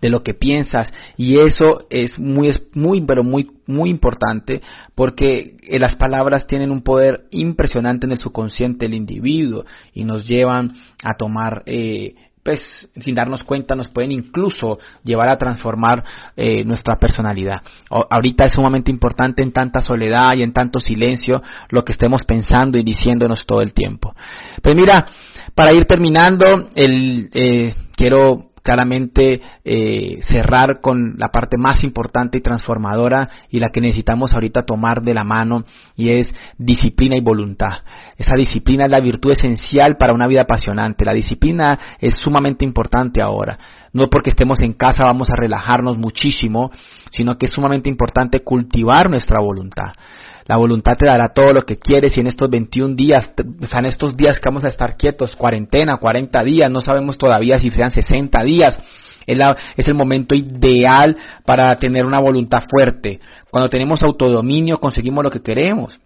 de 0.00 0.09
lo 0.09 0.22
que 0.22 0.35
piensas 0.35 0.92
y 1.16 1.38
eso 1.38 1.87
es 1.90 2.18
muy 2.18 2.50
muy 2.74 3.00
pero 3.05 3.22
muy 3.22 3.50
muy 3.66 3.90
importante 3.90 4.61
porque 4.94 5.57
eh, 5.62 5.78
las 5.78 5.94
palabras 5.96 6.46
tienen 6.46 6.72
un 6.72 6.83
poder 6.83 7.26
impresionante 7.31 8.07
en 8.07 8.12
el 8.12 8.18
subconsciente 8.18 8.87
del 8.87 8.94
individuo 8.94 9.64
y 9.92 10.05
nos 10.05 10.26
llevan 10.26 10.74
a 11.05 11.14
tomar 11.14 11.62
eh, 11.66 12.14
pues 12.42 12.88
sin 13.00 13.14
darnos 13.14 13.44
cuenta 13.44 13.74
nos 13.74 13.88
pueden 13.88 14.12
incluso 14.12 14.78
llevar 15.05 15.28
a 15.28 15.38
transformar 15.38 16.05
eh, 16.37 16.64
nuestra 16.64 16.98
personalidad. 16.98 17.62
ahorita 17.88 18.46
es 18.46 18.52
sumamente 18.52 18.90
importante 18.90 19.42
en 19.42 19.52
tanta 19.52 19.81
soledad 19.81 20.35
y 20.37 20.42
en 20.42 20.52
tanto 20.52 20.81
silencio 20.81 21.42
lo 21.70 21.85
que 21.85 21.92
estemos 21.92 22.24
pensando 22.24 22.78
y 22.78 22.83
diciéndonos 22.83 23.46
todo 23.46 23.62
el 23.62 23.72
tiempo. 23.72 24.14
Pues 24.62 24.74
mira, 24.74 25.07
para 25.55 25.72
ir 25.72 25.85
terminando, 25.85 26.70
el, 26.74 27.31
eh, 27.33 27.74
quiero 27.96 28.51
claramente 28.62 29.40
eh, 29.64 30.20
cerrar 30.22 30.81
con 30.81 31.14
la 31.18 31.29
parte 31.29 31.57
más 31.59 31.83
importante 31.85 32.38
y 32.38 32.40
transformadora 32.40 33.29
y 33.51 33.59
la 33.59 33.70
que 33.70 33.81
necesitamos 33.81 34.33
ahorita 34.33 34.62
tomar 34.62 35.03
de 35.03 35.14
la 35.14 35.25
mano 35.25 35.64
y 35.96 36.11
es 36.11 36.33
disciplina 36.59 37.16
y 37.16 37.20
voluntad. 37.20 37.79
Esa 38.16 38.35
disciplina 38.37 38.85
es 38.85 38.90
la 38.90 39.01
virtud 39.01 39.33
esencial 39.33 39.96
para 39.96 40.12
una 40.12 40.29
vida 40.29 40.42
apasionante. 40.42 41.05
La 41.05 41.12
disciplina 41.12 41.79
es 42.01 42.14
sumamente 42.18 42.64
importante 42.64 43.20
ahora. 43.20 43.59
No 43.92 44.09
porque 44.09 44.31
estemos 44.31 44.61
en 44.61 44.72
casa 44.72 45.05
vamos 45.05 45.31
a 45.31 45.37
relajarnos 45.37 45.98
muchísimo, 45.98 46.70
sino 47.11 47.37
que 47.37 47.46
es 47.46 47.53
sumamente 47.53 47.90
importante 47.90 48.40
cultivar 48.40 49.11
nuestra 49.11 49.40
voluntad. 49.40 49.92
La 50.46 50.57
voluntad 50.57 50.96
te 50.98 51.07
dará 51.07 51.33
todo 51.33 51.52
lo 51.52 51.62
que 51.62 51.78
quieres 51.78 52.16
y 52.16 52.20
en 52.20 52.26
estos 52.26 52.50
21 52.50 52.94
días, 52.94 53.31
o 53.61 53.66
sea, 53.66 53.81
en 53.81 53.87
estos 53.87 54.16
días 54.16 54.38
que 54.38 54.48
vamos 54.48 54.64
a 54.64 54.68
estar 54.68 54.96
quietos, 54.96 55.37
cuarentena, 55.37 55.98
40 55.98 56.42
días, 56.44 56.70
no 56.70 56.81
sabemos 56.81 57.16
todavía 57.18 57.59
si 57.59 57.70
sean 57.70 57.90
60 57.90 58.42
días, 58.42 58.78
es, 59.26 59.38
es, 59.76 59.88
el 59.88 59.94
momento 59.94 60.35
ideal 60.35 61.16
para 61.46 61.76
tener 61.76 62.05
una 62.05 62.20
voluntad 62.20 62.64
fuerte. 62.68 63.20
Cuando 63.50 63.70
tenemos 63.70 64.02
autodominio 64.02 64.78
conseguimos 64.78 65.22
lo 65.22 65.31
que 65.31 65.42
queremos. 65.42 65.98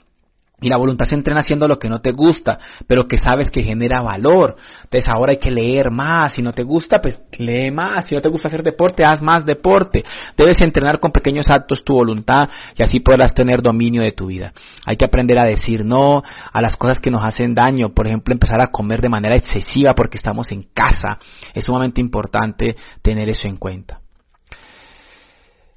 Y 0.58 0.70
la 0.70 0.78
voluntad 0.78 1.04
se 1.04 1.14
entrena 1.14 1.40
haciendo 1.40 1.68
lo 1.68 1.78
que 1.78 1.90
no 1.90 2.00
te 2.00 2.12
gusta, 2.12 2.58
pero 2.86 3.06
que 3.06 3.18
sabes 3.18 3.50
que 3.50 3.62
genera 3.62 4.00
valor. 4.00 4.56
Entonces 4.84 5.06
ahora 5.06 5.32
hay 5.32 5.38
que 5.38 5.50
leer 5.50 5.90
más. 5.90 6.32
Si 6.32 6.40
no 6.40 6.54
te 6.54 6.62
gusta, 6.62 7.02
pues 7.02 7.20
lee 7.36 7.70
más. 7.70 8.06
Si 8.06 8.14
no 8.14 8.22
te 8.22 8.30
gusta 8.30 8.48
hacer 8.48 8.62
deporte, 8.62 9.04
haz 9.04 9.20
más 9.20 9.44
deporte. 9.44 10.02
Debes 10.34 10.58
entrenar 10.62 10.98
con 10.98 11.12
pequeños 11.12 11.50
actos 11.50 11.84
tu 11.84 11.92
voluntad 11.92 12.48
y 12.74 12.82
así 12.82 13.00
podrás 13.00 13.34
tener 13.34 13.60
dominio 13.60 14.00
de 14.00 14.12
tu 14.12 14.28
vida. 14.28 14.54
Hay 14.86 14.96
que 14.96 15.04
aprender 15.04 15.38
a 15.38 15.44
decir 15.44 15.84
no 15.84 16.22
a 16.50 16.62
las 16.62 16.74
cosas 16.74 16.98
que 17.00 17.10
nos 17.10 17.22
hacen 17.22 17.54
daño. 17.54 17.90
Por 17.90 18.06
ejemplo, 18.06 18.32
empezar 18.32 18.62
a 18.62 18.68
comer 18.68 19.02
de 19.02 19.10
manera 19.10 19.36
excesiva 19.36 19.94
porque 19.94 20.16
estamos 20.16 20.50
en 20.52 20.62
casa. 20.72 21.18
Es 21.52 21.66
sumamente 21.66 22.00
importante 22.00 22.76
tener 23.02 23.28
eso 23.28 23.46
en 23.46 23.58
cuenta. 23.58 24.00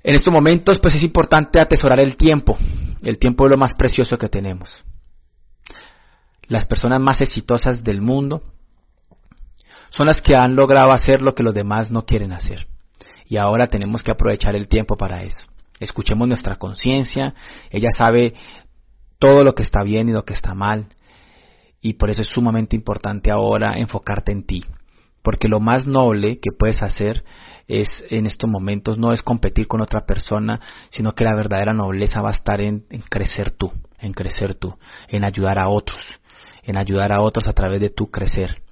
En 0.01 0.15
estos 0.15 0.31
momentos, 0.31 0.79
pues 0.79 0.95
es 0.95 1.03
importante 1.03 1.59
atesorar 1.59 1.99
el 1.99 2.15
tiempo. 2.15 2.57
El 3.01 3.17
tiempo 3.17 3.45
es 3.45 3.51
lo 3.51 3.57
más 3.57 3.73
precioso 3.73 4.17
que 4.17 4.29
tenemos. 4.29 4.83
Las 6.47 6.65
personas 6.65 6.99
más 6.99 7.21
exitosas 7.21 7.83
del 7.83 8.01
mundo 8.01 8.41
son 9.89 10.07
las 10.07 10.21
que 10.21 10.35
han 10.35 10.55
logrado 10.55 10.91
hacer 10.91 11.21
lo 11.21 11.35
que 11.35 11.43
los 11.43 11.53
demás 11.53 11.91
no 11.91 12.05
quieren 12.05 12.31
hacer. 12.31 12.67
Y 13.25 13.37
ahora 13.37 13.67
tenemos 13.67 14.03
que 14.03 14.11
aprovechar 14.11 14.55
el 14.55 14.67
tiempo 14.67 14.97
para 14.97 15.23
eso. 15.23 15.45
Escuchemos 15.79 16.27
nuestra 16.27 16.57
conciencia, 16.57 17.35
ella 17.69 17.89
sabe 17.91 18.33
todo 19.19 19.43
lo 19.43 19.53
que 19.53 19.63
está 19.63 19.83
bien 19.83 20.09
y 20.09 20.13
lo 20.13 20.25
que 20.25 20.33
está 20.33 20.55
mal. 20.55 20.87
Y 21.81 21.93
por 21.93 22.09
eso 22.09 22.21
es 22.21 22.27
sumamente 22.27 22.75
importante 22.75 23.31
ahora 23.31 23.77
enfocarte 23.77 24.31
en 24.31 24.43
ti. 24.45 24.65
Porque 25.21 25.47
lo 25.47 25.59
más 25.59 25.87
noble 25.87 26.39
que 26.39 26.51
puedes 26.57 26.81
hacer 26.81 27.23
es 27.67 27.87
en 28.09 28.25
estos 28.25 28.49
momentos 28.49 28.97
no 28.97 29.13
es 29.13 29.21
competir 29.21 29.67
con 29.67 29.81
otra 29.81 30.05
persona, 30.05 30.59
sino 30.89 31.13
que 31.13 31.23
la 31.23 31.35
verdadera 31.35 31.73
nobleza 31.73 32.21
va 32.21 32.29
a 32.29 32.33
estar 32.33 32.61
en, 32.61 32.85
crecer 33.09 33.51
tú, 33.51 33.71
en 33.99 34.11
crecer 34.11 34.55
tú, 34.55 34.77
en 35.07 35.23
ayudar 35.23 35.59
a 35.59 35.69
otros, 35.69 35.99
en 36.63 36.77
ayudar 36.77 37.11
a 37.11 37.21
otros 37.21 37.47
a 37.47 37.53
través 37.53 37.79
de 37.79 37.91
tu 37.91 38.09
crecer. 38.09 38.63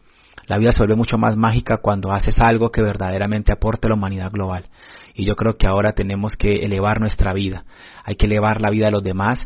La 0.47 0.57
vida 0.57 0.71
se 0.71 0.79
vuelve 0.79 0.95
mucho 0.95 1.17
más 1.17 1.35
mágica 1.35 1.77
cuando 1.77 2.11
haces 2.11 2.39
algo 2.39 2.71
que 2.71 2.81
verdaderamente 2.81 3.51
aporte 3.51 3.87
a 3.87 3.89
la 3.89 3.95
humanidad 3.95 4.31
global. 4.31 4.65
Y 5.13 5.25
yo 5.25 5.35
creo 5.35 5.57
que 5.57 5.67
ahora 5.67 5.91
tenemos 5.91 6.35
que 6.37 6.63
elevar 6.63 6.99
nuestra 6.99 7.33
vida. 7.33 7.65
Hay 8.03 8.15
que 8.15 8.27
elevar 8.27 8.61
la 8.61 8.69
vida 8.69 8.85
de 8.85 8.91
los 8.91 9.03
demás 9.03 9.39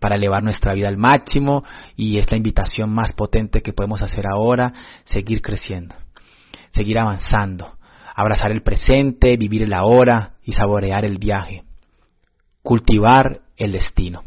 para 0.00 0.16
elevar 0.16 0.42
nuestra 0.42 0.74
vida 0.74 0.88
al 0.88 0.96
máximo 0.96 1.64
y 1.96 2.18
es 2.18 2.30
la 2.30 2.36
invitación 2.36 2.90
más 2.90 3.12
potente 3.12 3.62
que 3.62 3.72
podemos 3.72 4.02
hacer 4.02 4.26
ahora, 4.26 4.72
seguir 5.04 5.40
creciendo, 5.40 5.94
seguir 6.72 6.98
avanzando, 6.98 7.76
abrazar 8.14 8.50
el 8.50 8.62
presente, 8.62 9.36
vivir 9.36 9.62
el 9.62 9.72
ahora 9.72 10.34
y 10.42 10.52
saborear 10.52 11.04
el 11.04 11.18
viaje, 11.18 11.64
cultivar 12.62 13.40
el 13.56 13.72
destino. 13.72 14.24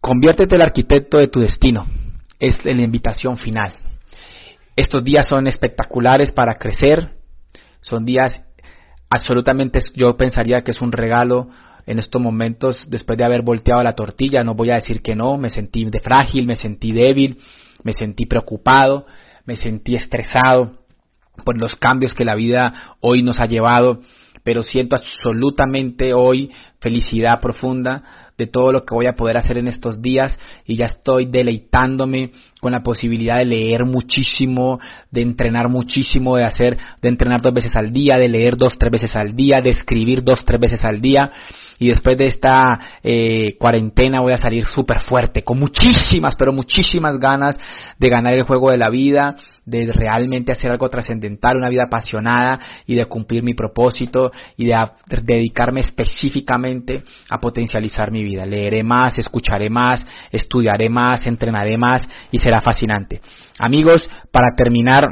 Conviértete 0.00 0.54
el 0.54 0.62
arquitecto 0.62 1.18
de 1.18 1.28
tu 1.28 1.40
destino, 1.40 1.86
es 2.38 2.64
la 2.64 2.72
invitación 2.72 3.36
final. 3.36 3.72
Estos 4.76 5.02
días 5.02 5.26
son 5.26 5.46
espectaculares 5.46 6.30
para 6.30 6.54
crecer, 6.54 7.10
son 7.80 8.04
días 8.04 8.40
absolutamente, 9.10 9.80
yo 9.94 10.16
pensaría 10.16 10.62
que 10.62 10.70
es 10.70 10.80
un 10.80 10.92
regalo 10.92 11.48
en 11.86 11.98
estos 11.98 12.20
momentos, 12.20 12.84
después 12.88 13.16
de 13.16 13.24
haber 13.24 13.42
volteado 13.42 13.82
la 13.82 13.94
tortilla, 13.94 14.44
no 14.44 14.54
voy 14.54 14.70
a 14.70 14.74
decir 14.74 15.00
que 15.00 15.16
no, 15.16 15.38
me 15.38 15.48
sentí 15.48 15.84
de 15.84 16.00
frágil, 16.00 16.46
me 16.46 16.54
sentí 16.54 16.92
débil, 16.92 17.38
me 17.82 17.92
sentí 17.92 18.26
preocupado, 18.26 19.06
me 19.48 19.56
sentí 19.56 19.94
estresado, 19.94 20.72
por 21.42 21.58
los 21.58 21.74
cambios 21.74 22.12
que 22.12 22.26
la 22.26 22.34
vida 22.34 22.96
hoy 23.00 23.22
nos 23.22 23.40
ha 23.40 23.46
llevado, 23.46 24.02
pero 24.44 24.62
siento 24.62 24.94
absolutamente 24.94 26.12
hoy 26.12 26.50
felicidad 26.80 27.40
profunda 27.40 28.02
de 28.36 28.46
todo 28.46 28.72
lo 28.72 28.84
que 28.84 28.94
voy 28.94 29.06
a 29.06 29.16
poder 29.16 29.38
hacer 29.38 29.56
en 29.56 29.66
estos 29.66 30.02
días 30.02 30.38
y 30.66 30.76
ya 30.76 30.84
estoy 30.84 31.24
deleitándome 31.24 32.32
con 32.60 32.72
la 32.72 32.82
posibilidad 32.82 33.38
de 33.38 33.46
leer 33.46 33.86
muchísimo, 33.86 34.80
de 35.10 35.22
entrenar 35.22 35.70
muchísimo, 35.70 36.36
de 36.36 36.44
hacer, 36.44 36.76
de 37.00 37.08
entrenar 37.08 37.40
dos 37.40 37.54
veces 37.54 37.74
al 37.74 37.90
día, 37.90 38.18
de 38.18 38.28
leer 38.28 38.54
dos, 38.54 38.76
tres 38.78 38.92
veces 38.92 39.16
al 39.16 39.34
día, 39.34 39.62
de 39.62 39.70
escribir 39.70 40.22
dos, 40.22 40.44
tres 40.44 40.60
veces 40.60 40.84
al 40.84 41.00
día 41.00 41.32
y 41.78 41.88
después 41.88 42.18
de 42.18 42.26
esta 42.26 42.80
eh, 43.02 43.54
cuarentena 43.58 44.20
voy 44.20 44.32
a 44.32 44.36
salir 44.36 44.66
súper 44.66 45.00
fuerte, 45.00 45.42
con 45.42 45.58
muchísimas, 45.58 46.34
pero 46.36 46.52
muchísimas 46.52 47.18
ganas 47.18 47.58
de 47.98 48.08
ganar 48.08 48.34
el 48.34 48.42
juego 48.42 48.70
de 48.70 48.78
la 48.78 48.90
vida, 48.90 49.36
de 49.64 49.92
realmente 49.92 50.50
hacer 50.50 50.70
algo 50.70 50.88
trascendental, 50.88 51.56
una 51.56 51.68
vida 51.68 51.84
apasionada 51.84 52.58
y 52.86 52.94
de 52.94 53.06
cumplir 53.06 53.42
mi 53.42 53.54
propósito 53.54 54.32
y 54.56 54.64
de, 54.64 54.74
dedicarme 55.22 55.80
específicamente 55.80 57.04
a 57.28 57.38
potencializar 57.38 58.10
mi 58.10 58.24
vida. 58.24 58.44
Leeré 58.46 58.82
más, 58.82 59.18
escucharé 59.18 59.70
más, 59.70 60.04
estudiaré 60.32 60.88
más, 60.88 61.26
entrenaré 61.26 61.76
más 61.76 62.08
y 62.32 62.38
será 62.38 62.60
fascinante. 62.60 63.20
Amigos, 63.58 64.08
para 64.32 64.54
terminar, 64.56 65.04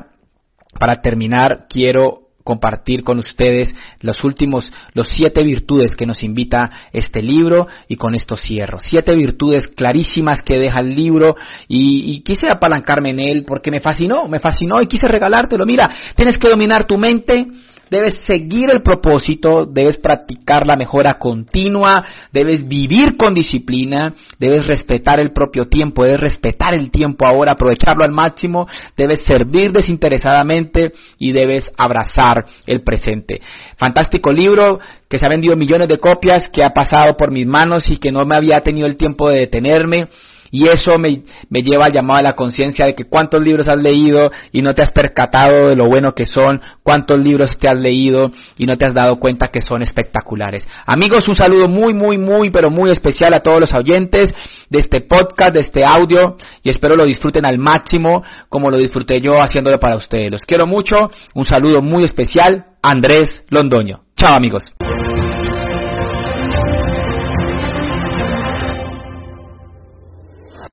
para 0.81 1.01
terminar 1.01 1.67
quiero 1.69 2.26
compartir 2.47 3.03
con 3.03 3.19
ustedes 3.19 3.75
los 4.01 4.23
últimos, 4.23 4.73
los 4.95 5.09
siete 5.09 5.43
virtudes 5.43 5.91
que 5.91 6.07
nos 6.07 6.23
invita 6.23 6.71
este 6.93 7.21
libro 7.21 7.67
y 7.89 7.97
con 7.97 8.15
esto 8.15 8.37
cierro. 8.37 8.79
Siete 8.79 9.17
virtudes 9.17 9.67
clarísimas 9.67 10.43
que 10.45 10.57
deja 10.57 10.79
el 10.79 10.95
libro 10.95 11.35
y, 11.67 12.13
y 12.13 12.21
quise 12.21 12.47
apalancarme 12.49 13.11
en 13.11 13.19
él 13.19 13.45
porque 13.45 13.73
me 13.73 13.81
fascinó, 13.81 14.29
me 14.29 14.39
fascinó 14.39 14.81
y 14.81 14.87
quise 14.87 15.09
regalártelo. 15.09 15.67
Mira, 15.67 15.91
tienes 16.15 16.37
que 16.37 16.49
dominar 16.49 16.87
tu 16.87 16.97
mente, 16.97 17.49
debes 17.91 18.15
seguir 18.25 18.71
el 18.71 18.83
propósito, 18.83 19.67
debes 19.67 19.99
practicar 19.99 20.67
la 20.67 20.77
mejora 20.77 21.19
continua, 21.19 22.05
debes 22.33 22.67
vivir 22.67 23.17
con 23.17 23.35
disciplina, 23.35 24.15
debes 24.39 24.67
respetar 24.67 25.21
el 25.21 25.33
propio 25.33 25.69
tiempo, 25.69 26.05
debes 26.05 26.21
respetar 26.21 26.75
el 26.75 26.91
tiempo 26.91 27.27
ahora, 27.27 27.53
aprovecharlo 27.53 28.05
al 28.05 28.13
máximo, 28.13 28.67
debes 28.97 29.23
servir 29.25 29.73
desinteresadamente 29.73 30.93
y 31.19 31.33
debes 31.33 31.71
abrazar 31.77 32.45
el 32.67 32.83
presente. 32.83 33.41
Fantástico 33.77 34.33
libro 34.33 34.79
que 35.09 35.19
se 35.19 35.27
ha 35.27 35.31
vendido 35.31 35.57
millones 35.57 35.89
de 35.89 35.99
copias, 35.99 36.49
que 36.49 36.65
ha 36.65 36.71
pasado 36.71 37.17
por 37.17 37.31
mis 37.31 37.47
manos 37.47 37.89
y 37.91 37.99
que 37.99 38.11
no 38.11 38.25
me 38.25 38.37
había 38.37 38.61
tenido 38.61 38.87
el 38.87 38.97
tiempo 38.97 39.29
de 39.29 39.41
detenerme 39.41 40.09
y 40.57 40.67
eso 40.69 40.99
me, 40.99 41.21
me 41.51 41.63
lleva 41.63 41.85
al 41.85 41.93
llamado 41.93 42.21
a 42.21 42.23
la 42.23 42.33
conciencia 42.33 42.87
de 42.87 42.95
que 42.95 43.05
cuántos 43.05 43.43
libros 43.43 43.69
has 43.69 43.77
leído 43.77 44.31
y 44.53 44.63
no 44.63 44.73
te 44.75 44.83
has 44.83 44.91
percatado 44.91 45.69
de 45.69 45.77
lo 45.77 45.85
bueno 45.85 46.15
que 46.15 46.25
son, 46.25 46.63
cuántos 46.83 47.21
libros 47.21 47.59
te 47.59 47.69
has 47.69 47.79
leído 47.79 48.31
y 48.57 48.65
no 48.65 48.79
te 48.79 48.87
has 48.87 48.95
dado 48.95 49.21
cuenta 49.21 49.49
que 49.49 49.61
son 49.61 49.83
espectaculares. 49.83 50.67
Amigos, 50.87 51.29
un 51.29 51.35
saludo 51.37 51.69
muy, 51.69 51.93
muy, 51.93 52.17
muy, 52.17 52.49
pero 52.49 52.71
muy 52.71 52.91
especial 52.91 53.35
a 53.35 53.41
todos 53.41 53.61
los 53.61 53.75
oyentes 53.75 54.35
de 54.71 54.79
este 54.79 55.03
podcast, 55.03 55.53
de 55.53 55.61
este 55.61 55.85
audio 55.85 56.39
y 56.63 56.71
espero 56.71 56.97
lo 56.97 57.05
disfruten 57.05 57.45
al 57.45 57.59
máximo 57.59 58.23
como 58.49 58.71
lo 58.71 58.79
disfruté 58.79 59.21
yo 59.21 59.39
haciéndolo 59.39 59.79
para 59.79 59.97
ustedes. 59.97 60.33
Los 60.33 60.41
quiero 60.41 60.67
mucho, 60.67 61.11
un 61.35 61.45
saludo 61.45 61.83
muy 61.83 62.05
especial, 62.05 62.65
Andrés 62.83 63.45
Londoño. 63.51 64.05
Chao 64.17 64.35
amigos. 64.35 64.73